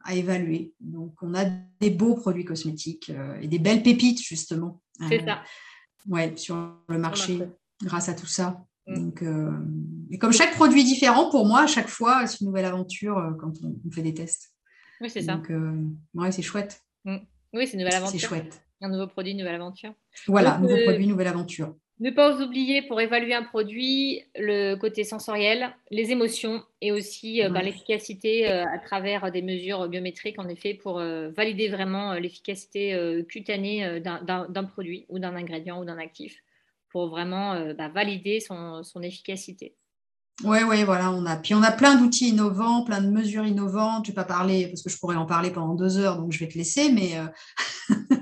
à 0.04 0.13
évaluer. 0.16 0.74
Donc, 0.80 1.16
on 1.22 1.34
a 1.34 1.46
des 1.80 1.90
beaux 1.90 2.16
produits 2.16 2.46
cosmétiques 2.46 3.12
et 3.42 3.48
des 3.48 3.60
belles 3.60 3.84
pépites, 3.84 4.22
justement. 4.22 4.82
C'est 5.10 5.26
ça. 5.26 5.42
Ouais, 6.08 6.34
sur 6.38 6.76
le 6.88 6.98
marché, 6.98 7.42
grâce 7.84 8.10
à 8.10 8.13
tout 8.13 8.28
ça. 8.28 8.63
Mm. 8.88 8.96
Donc, 8.96 9.24
et 10.12 10.18
comme 10.20 10.32
chaque 10.32 10.54
produit 10.54 10.84
différent, 10.84 11.30
pour 11.30 11.46
moi, 11.46 11.62
à 11.62 11.68
chaque 11.68 11.90
fois, 11.90 12.28
c'est 12.28 12.42
une 12.42 12.48
nouvelle 12.48 12.66
aventure 12.66 13.36
quand 13.40 13.54
on 13.63 13.92
fait 13.92 14.04
des 14.04 14.13
tests. 14.13 14.54
Oui, 15.02 15.10
c'est 15.10 15.22
ça. 15.22 15.36
Donc, 15.36 15.50
euh, 15.52 15.84
ouais, 16.13 16.32
c'est 16.32 16.42
chouette. 16.42 16.82
Mm. 17.06 17.18
Oui, 17.54 17.68
c'est 17.68 17.74
une 17.74 17.80
nouvelle 17.80 17.96
aventure. 17.96 18.20
C'est 18.20 18.28
chouette. 18.28 18.62
Un 18.82 18.90
nouveau 18.90 19.08
produit, 19.08 19.32
une 19.32 19.40
nouvelle 19.40 19.56
aventure. 19.56 19.94
Voilà, 20.28 20.58
nouveau 20.60 20.76
euh, 20.76 20.84
produit, 20.86 21.08
nouvelle 21.08 21.28
aventure. 21.28 21.76
Ne 22.00 22.12
pas 22.12 22.42
oublier 22.42 22.84
pour 22.84 23.02
évaluer 23.02 23.34
un 23.34 23.44
produit 23.44 24.24
le 24.36 24.76
côté 24.76 25.04
sensoriel, 25.04 25.74
les 25.90 26.12
émotions 26.12 26.64
et 26.82 26.92
aussi 26.92 27.44
euh, 27.44 27.50
bah, 27.50 27.62
l'efficacité 27.62 28.48
à 28.48 28.78
travers 28.78 29.32
des 29.32 29.42
mesures 29.42 29.88
biométriques, 29.88 30.40
en 30.40 30.48
effet, 30.48 30.74
pour 30.76 31.00
valider 31.00 31.70
vraiment 31.70 32.14
l'efficacité 32.14 33.24
cutanée 33.28 34.00
d'un 34.02 34.64
produit 34.64 35.06
ou 35.10 35.20
d'un 35.20 35.36
ingrédient 35.36 35.82
ou 35.82 35.86
d'un 35.86 35.98
actif, 35.98 36.36
pour 36.90 37.10
vraiment 37.10 37.74
bah, 37.74 37.90
valider 37.90 38.40
son, 38.40 38.84
son 38.84 39.02
efficacité. 39.02 39.76
Oui, 40.44 40.60
oui, 40.68 40.84
voilà, 40.84 41.12
on 41.12 41.26
a. 41.26 41.36
Puis 41.36 41.56
on 41.56 41.64
a 41.64 41.72
plein 41.72 41.96
d'outils 41.96 42.30
innovants, 42.30 42.84
plein 42.84 43.02
de 43.02 43.10
mesures 43.10 43.46
innovantes. 43.46 44.04
Ne 44.04 44.08
vais 44.12 44.14
pas 44.14 44.24
parler 44.24 44.68
parce 44.68 44.84
que 44.84 44.90
je 44.90 44.98
pourrais 45.00 45.16
en 45.16 45.26
parler 45.26 45.50
pendant 45.50 45.74
deux 45.74 45.98
heures, 45.98 46.18
donc 46.18 46.32
je 46.32 46.40
vais 46.40 46.48
te 46.48 46.58
laisser, 46.58 46.92
mais 46.92 47.18
euh, 47.18 47.96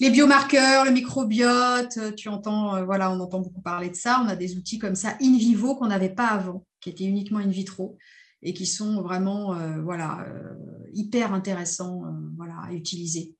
les 0.00 0.10
biomarqueurs, 0.10 0.84
le 0.84 0.90
microbiote, 0.90 1.96
euh, 1.98 2.12
tu 2.12 2.28
entends, 2.28 2.74
euh, 2.74 2.84
voilà, 2.84 3.12
on 3.12 3.20
entend 3.20 3.40
beaucoup 3.40 3.60
parler 3.60 3.90
de 3.90 3.96
ça. 3.96 4.22
On 4.24 4.28
a 4.28 4.36
des 4.36 4.56
outils 4.56 4.78
comme 4.78 4.94
ça 4.94 5.16
in 5.22 5.36
vivo 5.36 5.76
qu'on 5.76 5.86
n'avait 5.86 6.14
pas 6.14 6.28
avant, 6.28 6.66
qui 6.80 6.90
étaient 6.90 7.04
uniquement 7.04 7.38
in 7.38 7.48
vitro 7.48 7.96
et 8.42 8.54
qui 8.54 8.64
sont 8.64 9.02
vraiment 9.02 9.54
voilà, 9.82 10.26
hyper 10.94 11.34
intéressants 11.34 12.04
voilà, 12.38 12.54
à 12.66 12.72
utiliser. 12.72 13.34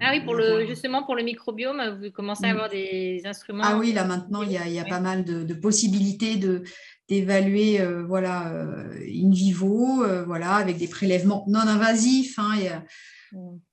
Ah 0.00 0.10
oui, 0.12 0.20
pour 0.20 0.34
le, 0.34 0.66
justement 0.66 1.02
pour 1.04 1.14
le 1.14 1.22
microbiome, 1.22 2.00
vous 2.00 2.10
commencez 2.10 2.44
à 2.44 2.48
mm. 2.48 2.56
avoir 2.56 2.68
des 2.70 3.22
instruments. 3.24 3.64
Ah 3.64 3.78
oui, 3.78 3.92
là 3.92 4.04
maintenant, 4.04 4.42
il 4.42 4.52
y 4.52 4.78
a, 4.78 4.84
pas 4.84 5.00
mal 5.00 5.24
de, 5.24 5.54
possibilités 5.54 6.36
de, 6.36 6.62
d'évaluer 7.08 7.80
euh, 7.80 8.04
voilà, 8.04 8.52
euh, 8.52 8.90
in 9.02 9.30
vivo, 9.30 10.02
euh, 10.02 10.24
voilà, 10.24 10.54
avec 10.54 10.78
des 10.78 10.88
prélèvements 10.88 11.44
non 11.48 11.60
invasifs. 11.60 12.38
Hein. 12.38 12.82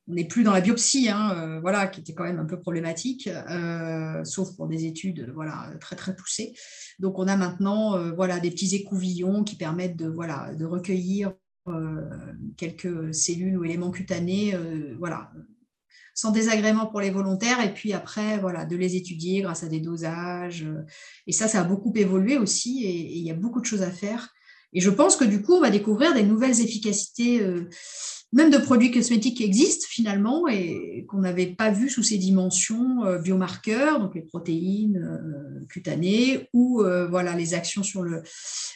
On 0.07 0.13
n'est 0.15 0.27
plus 0.27 0.43
dans 0.43 0.51
la 0.51 0.61
biopsie, 0.61 1.09
hein, 1.09 1.59
voilà, 1.61 1.87
qui 1.87 2.01
était 2.01 2.13
quand 2.13 2.25
même 2.25 2.39
un 2.39 2.45
peu 2.45 2.59
problématique, 2.59 3.29
sauf 4.25 4.55
pour 4.57 4.67
des 4.67 4.85
études 4.85 5.31
voilà, 5.33 5.71
très 5.79 5.95
très 5.95 6.15
poussées. 6.15 6.53
Donc 6.99 7.19
on 7.19 7.27
a 7.27 7.37
maintenant 7.37 8.13
voilà, 8.13 8.41
des 8.41 8.51
petits 8.51 8.75
écouvillons 8.75 9.45
qui 9.45 9.55
permettent 9.55 9.95
de, 9.95 10.09
voilà, 10.09 10.53
de 10.55 10.65
recueillir 10.65 11.33
quelques 12.57 13.13
cellules 13.15 13.57
ou 13.57 13.63
éléments 13.63 13.91
cutanés 13.91 14.57
voilà, 14.99 15.31
sans 16.13 16.31
désagrément 16.31 16.85
pour 16.85 17.01
les 17.01 17.09
volontaires, 17.09 17.63
et 17.63 17.73
puis 17.73 17.93
après, 17.93 18.37
voilà, 18.37 18.65
de 18.65 18.75
les 18.75 18.95
étudier 18.95 19.41
grâce 19.41 19.63
à 19.63 19.67
des 19.67 19.79
dosages. 19.79 20.63
Euh, 20.63 20.83
et 21.27 21.31
ça, 21.31 21.47
ça 21.47 21.61
a 21.61 21.63
beaucoup 21.63 21.91
évolué 21.95 22.37
aussi, 22.37 22.85
et, 22.85 23.17
il 23.17 23.23
y 23.23 23.31
a 23.31 23.35
beaucoup 23.35 23.61
de 23.61 23.65
choses 23.65 23.81
à 23.81 23.91
faire. 23.91 24.29
Et 24.73 24.79
je 24.79 24.89
pense 24.89 25.15
que 25.15 25.25
du 25.25 25.41
coup, 25.41 25.53
on 25.53 25.61
va 25.61 25.69
découvrir 25.69 26.13
des 26.13 26.23
nouvelles 26.23 26.61
efficacités, 26.61 27.41
euh, 27.41 27.69
même 28.33 28.49
de 28.49 28.57
produits 28.57 28.91
cosmétiques 28.91 29.37
qui 29.37 29.43
existent 29.43 29.85
finalement, 29.89 30.47
et 30.47 31.05
qu'on 31.07 31.19
n'avait 31.19 31.47
pas 31.47 31.71
vu 31.71 31.89
sous 31.89 32.03
ces 32.03 32.17
dimensions 32.17 33.05
euh, 33.05 33.19
biomarqueurs, 33.19 33.99
donc 33.99 34.15
les 34.15 34.21
protéines 34.21 35.65
cutanées, 35.69 36.49
ou 36.53 36.83
voilà, 37.09 37.35
les 37.35 37.53
actions 37.53 37.83
sur 37.83 38.03
le, 38.03 38.23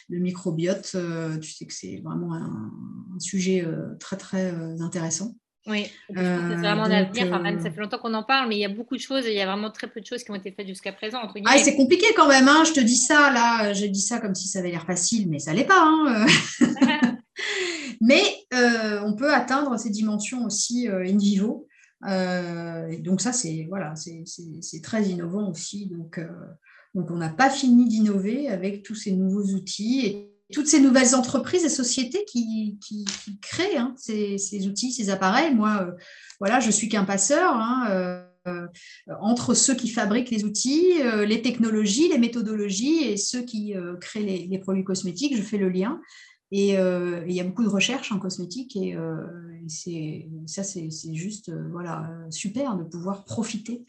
microbiote. 0.08 0.96
tu 1.40 1.50
sais 1.50 1.66
que 1.66 1.74
c'est 1.74 2.00
vraiment 2.04 2.34
un, 2.34 2.72
un 3.14 3.20
sujet 3.20 3.66
très, 3.98 4.16
très 4.16 4.50
intéressant. 4.80 5.34
Oui, 5.68 5.86
c'est 6.08 6.14
vraiment 6.14 6.86
euh, 6.86 6.88
l'avenir. 6.88 7.34
Euh, 7.34 7.62
ça 7.62 7.70
fait 7.70 7.80
longtemps 7.80 7.98
qu'on 7.98 8.14
en 8.14 8.22
parle, 8.22 8.48
mais 8.48 8.56
il 8.56 8.60
y 8.60 8.64
a 8.64 8.70
beaucoup 8.70 8.96
de 8.96 9.00
choses 9.00 9.26
et 9.26 9.32
il 9.32 9.36
y 9.36 9.40
a 9.40 9.46
vraiment 9.46 9.70
très 9.70 9.86
peu 9.86 10.00
de 10.00 10.06
choses 10.06 10.24
qui 10.24 10.30
ont 10.30 10.34
été 10.34 10.50
faites 10.50 10.66
jusqu'à 10.66 10.92
présent. 10.92 11.18
ah, 11.44 11.58
c'est 11.58 11.76
compliqué 11.76 12.06
quand 12.16 12.26
même. 12.26 12.48
Hein, 12.48 12.64
je 12.66 12.72
te 12.72 12.80
dis 12.80 12.96
ça, 12.96 13.30
là, 13.30 13.74
je 13.74 13.84
dis 13.86 14.00
ça 14.00 14.18
comme 14.18 14.34
si 14.34 14.48
ça 14.48 14.60
avait 14.60 14.70
l'air 14.70 14.86
facile, 14.86 15.28
mais 15.28 15.38
ça 15.38 15.52
l'est 15.52 15.64
pas. 15.64 15.82
Hein, 15.82 16.26
euh. 18.02 18.06
mais 18.06 18.22
on 19.04 19.14
peut 19.14 19.32
atteindre 19.32 19.78
ces 19.78 19.90
dimensions 19.90 20.44
aussi 20.44 20.88
in 20.88 21.16
vivo. 21.16 21.66
donc 22.02 23.20
ça, 23.20 23.32
c'est 23.32 23.66
voilà, 23.68 23.94
très 24.82 25.04
innovant 25.04 25.50
aussi. 25.50 25.86
Donc, 25.86 26.20
donc 26.94 27.10
on 27.10 27.16
n'a 27.16 27.30
pas 27.30 27.50
fini 27.50 27.86
d'innover 27.88 28.48
avec 28.48 28.82
tous 28.82 28.94
ces 28.94 29.12
nouveaux 29.12 29.54
outils 29.54 30.06
et 30.06 30.38
toutes 30.52 30.66
ces 30.66 30.80
nouvelles 30.80 31.14
entreprises 31.14 31.64
et 31.64 31.68
sociétés 31.68 32.24
qui, 32.24 32.78
créent 33.42 33.76
hein, 33.76 33.94
ces, 33.96 34.66
outils, 34.66 34.92
ces 34.92 35.10
appareils. 35.10 35.54
Moi, 35.54 35.78
euh, 35.82 35.92
voilà, 36.40 36.60
je 36.60 36.70
suis 36.70 36.88
qu'un 36.88 37.04
passeur 37.04 37.54
hein, 37.54 38.24
euh, 38.46 38.66
entre 39.20 39.52
ceux 39.54 39.74
qui 39.74 39.88
fabriquent 39.88 40.30
les 40.30 40.44
outils, 40.44 41.02
euh, 41.02 41.26
les 41.26 41.42
technologies, 41.42 42.08
les 42.08 42.18
méthodologies 42.18 43.04
et 43.04 43.16
ceux 43.16 43.42
qui 43.42 43.74
créent 44.00 44.46
les, 44.48 44.58
produits 44.58 44.84
cosmétiques. 44.84 45.36
Je 45.36 45.42
fais 45.42 45.58
le 45.58 45.68
lien. 45.68 46.00
Et 46.50 46.70
il 46.70 47.32
y 47.32 47.40
a 47.40 47.44
beaucoup 47.44 47.64
de 47.64 47.68
recherches 47.68 48.10
en 48.12 48.18
cosmétique 48.18 48.76
et, 48.76 48.96
c'est, 49.68 50.26
ça, 50.46 50.64
c'est, 50.64 50.90
juste 51.12 51.52
voilà, 51.70 52.10
super 52.30 52.76
de 52.76 52.84
pouvoir 52.84 53.24
profiter 53.24 53.84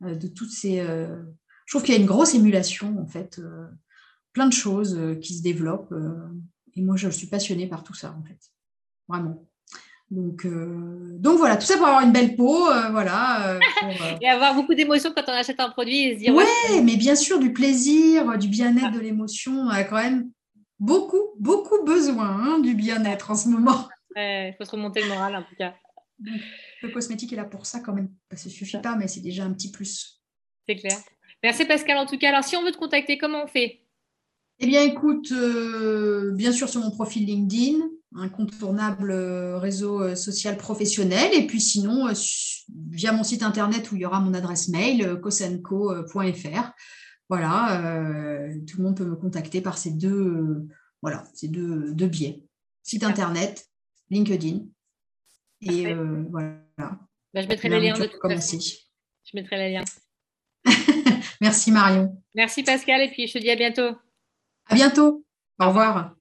de 0.00 0.28
toutes 0.28 0.50
ces. 0.50 0.76
je 0.78 1.72
trouve 1.72 1.82
qu'il 1.82 1.94
y 1.94 1.98
a 1.98 2.00
une 2.00 2.06
grosse 2.06 2.34
émulation 2.34 2.98
en 2.98 3.06
fait 3.06 3.40
plein 4.32 4.46
de 4.46 4.52
choses 4.52 4.98
qui 5.20 5.34
se 5.34 5.42
développent. 5.42 5.94
et 6.74 6.82
moi, 6.82 6.96
je 6.96 7.10
suis 7.10 7.26
passionnée 7.26 7.66
par 7.66 7.84
tout 7.84 7.94
ça, 7.94 8.16
en 8.18 8.24
fait. 8.24 8.38
Vraiment. 9.08 9.44
Donc, 10.10 10.46
donc 11.18 11.38
voilà, 11.38 11.56
tout 11.56 11.66
ça 11.66 11.76
pour 11.76 11.86
avoir 11.86 12.02
une 12.02 12.12
belle 12.12 12.34
peau, 12.34 12.64
voilà. 12.92 13.58
et 14.22 14.28
avoir 14.28 14.54
beaucoup 14.54 14.74
d'émotions 14.74 15.12
quand 15.14 15.24
on 15.28 15.32
achète 15.32 15.60
un 15.60 15.68
produit 15.68 16.04
et 16.04 16.14
se 16.14 16.18
dire. 16.20 16.34
Ouais, 16.34 16.80
mais 16.82 16.96
bien 16.96 17.14
sûr, 17.14 17.38
du 17.38 17.52
plaisir, 17.52 18.38
du 18.38 18.48
bien-être, 18.48 18.92
de 18.92 19.00
l'émotion, 19.00 19.68
quand 19.88 19.96
même 19.96 20.30
beaucoup, 20.80 21.34
beaucoup 21.38 21.84
besoin 21.84 22.28
hein, 22.28 22.58
du 22.58 22.74
bien-être 22.74 23.30
en 23.30 23.36
ce 23.36 23.48
moment. 23.48 23.88
Il 24.16 24.54
faut 24.58 24.64
se 24.64 24.72
remonter 24.72 25.02
le 25.02 25.08
moral 25.08 25.36
en 25.36 25.42
tout 25.42 25.54
cas. 25.56 25.74
le 26.18 26.88
cosmétique 26.88 27.32
est 27.32 27.36
là 27.36 27.44
pour 27.44 27.66
ça 27.66 27.80
quand 27.80 27.92
même. 27.92 28.10
Ça 28.32 28.48
ne 28.48 28.50
suffit 28.50 28.78
pas, 28.78 28.96
mais 28.96 29.06
c'est 29.06 29.20
déjà 29.20 29.44
un 29.44 29.52
petit 29.52 29.70
plus. 29.70 30.20
C'est 30.68 30.76
clair. 30.76 30.98
Merci 31.42 31.64
Pascal 31.64 31.98
en 31.98 32.06
tout 32.06 32.18
cas. 32.18 32.30
Alors 32.30 32.44
si 32.44 32.56
on 32.56 32.64
veut 32.64 32.72
te 32.72 32.78
contacter, 32.78 33.18
comment 33.18 33.44
on 33.44 33.46
fait? 33.46 33.82
Eh 34.62 34.66
bien 34.66 34.82
écoute, 34.82 35.32
euh, 35.32 36.32
bien 36.34 36.52
sûr 36.52 36.68
sur 36.68 36.82
mon 36.82 36.90
profil 36.90 37.24
LinkedIn, 37.24 37.78
incontournable 38.14 39.10
euh, 39.10 39.58
réseau 39.58 40.02
euh, 40.02 40.14
social 40.14 40.58
professionnel, 40.58 41.30
et 41.32 41.46
puis 41.46 41.62
sinon 41.62 42.12
via 42.90 43.12
mon 43.12 43.22
site 43.22 43.42
internet 43.42 43.90
où 43.90 43.96
il 43.96 44.02
y 44.02 44.06
aura 44.06 44.20
mon 44.20 44.34
adresse 44.34 44.68
mail, 44.68 45.18
cosenco.fr. 45.22 46.72
Voilà, 47.30 47.80
tout 48.66 48.78
le 48.78 48.82
monde 48.82 48.96
peut 48.96 49.04
me 49.04 49.14
contacter 49.14 49.60
par 49.60 49.78
ces 49.78 49.92
deux, 49.92 50.66
voilà, 51.00 51.24
ces 51.32 51.46
deux, 51.46 51.94
deux 51.94 52.08
biais. 52.08 52.42
Site 52.82 53.04
internet, 53.04 53.68
LinkedIn. 54.10 54.64
Et 55.62 55.94
voilà. 55.94 56.58
Bah, 57.32 57.42
je 57.42 57.46
mettrai 57.46 57.68
les 57.68 57.80
liens 57.80 57.96
de 57.96 58.06
tout 58.06 58.18
Je 58.24 59.30
mettrai 59.34 59.56
les 59.58 59.72
liens. 59.72 59.84
Merci 61.40 61.70
Marion. 61.70 62.20
Merci 62.34 62.64
Pascal 62.64 63.00
et 63.00 63.10
puis 63.10 63.28
je 63.28 63.34
te 63.34 63.38
dis 63.38 63.50
à 63.50 63.56
bientôt. 63.56 63.96
À 64.66 64.74
bientôt. 64.74 65.24
Au 65.60 65.68
revoir. 65.68 66.16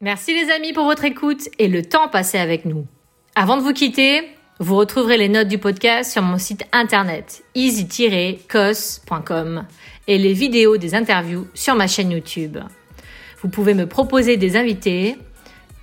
Merci 0.00 0.34
les 0.34 0.50
amis 0.50 0.72
pour 0.72 0.84
votre 0.84 1.04
écoute 1.04 1.48
et 1.60 1.68
le 1.68 1.84
temps 1.84 2.08
passé 2.08 2.38
avec 2.38 2.64
nous. 2.64 2.86
Avant 3.36 3.56
de 3.56 3.62
vous 3.62 3.72
quitter, 3.72 4.28
vous 4.62 4.76
retrouverez 4.76 5.18
les 5.18 5.28
notes 5.28 5.48
du 5.48 5.58
podcast 5.58 6.12
sur 6.12 6.22
mon 6.22 6.38
site 6.38 6.62
internet 6.70 7.42
easy-cos.com 7.56 9.64
et 10.06 10.18
les 10.18 10.32
vidéos 10.32 10.76
des 10.76 10.94
interviews 10.94 11.48
sur 11.52 11.74
ma 11.74 11.88
chaîne 11.88 12.12
YouTube. 12.12 12.58
Vous 13.42 13.48
pouvez 13.48 13.74
me 13.74 13.86
proposer 13.86 14.36
des 14.36 14.56
invités 14.56 15.16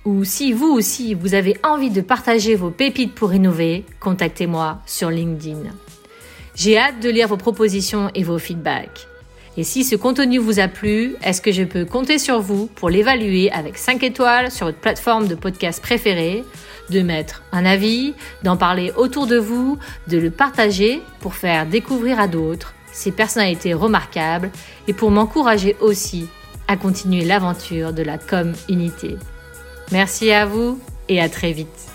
ou 0.06 0.24
si 0.24 0.54
vous 0.54 0.68
aussi 0.68 1.12
vous 1.12 1.34
avez 1.34 1.58
envie 1.62 1.90
de 1.90 2.00
partager 2.00 2.54
vos 2.54 2.70
pépites 2.70 3.14
pour 3.14 3.34
innover, 3.34 3.84
contactez-moi 4.00 4.78
sur 4.86 5.10
LinkedIn. 5.10 5.64
J'ai 6.54 6.78
hâte 6.78 7.02
de 7.02 7.10
lire 7.10 7.28
vos 7.28 7.36
propositions 7.36 8.10
et 8.14 8.22
vos 8.22 8.38
feedbacks. 8.38 9.09
Et 9.60 9.62
si 9.62 9.84
ce 9.84 9.94
contenu 9.94 10.38
vous 10.38 10.58
a 10.58 10.68
plu, 10.68 11.16
est-ce 11.22 11.42
que 11.42 11.52
je 11.52 11.64
peux 11.64 11.84
compter 11.84 12.18
sur 12.18 12.40
vous 12.40 12.66
pour 12.66 12.88
l'évaluer 12.88 13.52
avec 13.52 13.76
5 13.76 14.02
étoiles 14.02 14.50
sur 14.50 14.64
votre 14.64 14.78
plateforme 14.78 15.28
de 15.28 15.34
podcast 15.34 15.82
préférée, 15.82 16.44
de 16.88 17.02
mettre 17.02 17.42
un 17.52 17.66
avis, 17.66 18.14
d'en 18.42 18.56
parler 18.56 18.90
autour 18.96 19.26
de 19.26 19.36
vous, 19.36 19.78
de 20.08 20.16
le 20.16 20.30
partager 20.30 21.02
pour 21.20 21.34
faire 21.34 21.66
découvrir 21.66 22.18
à 22.18 22.26
d'autres 22.26 22.72
ces 22.90 23.12
personnalités 23.12 23.74
remarquables 23.74 24.50
et 24.88 24.94
pour 24.94 25.10
m'encourager 25.10 25.76
aussi 25.82 26.26
à 26.66 26.78
continuer 26.78 27.26
l'aventure 27.26 27.92
de 27.92 28.02
la 28.02 28.16
com 28.16 28.54
unité. 28.70 29.18
Merci 29.92 30.32
à 30.32 30.46
vous 30.46 30.80
et 31.10 31.20
à 31.20 31.28
très 31.28 31.52
vite. 31.52 31.89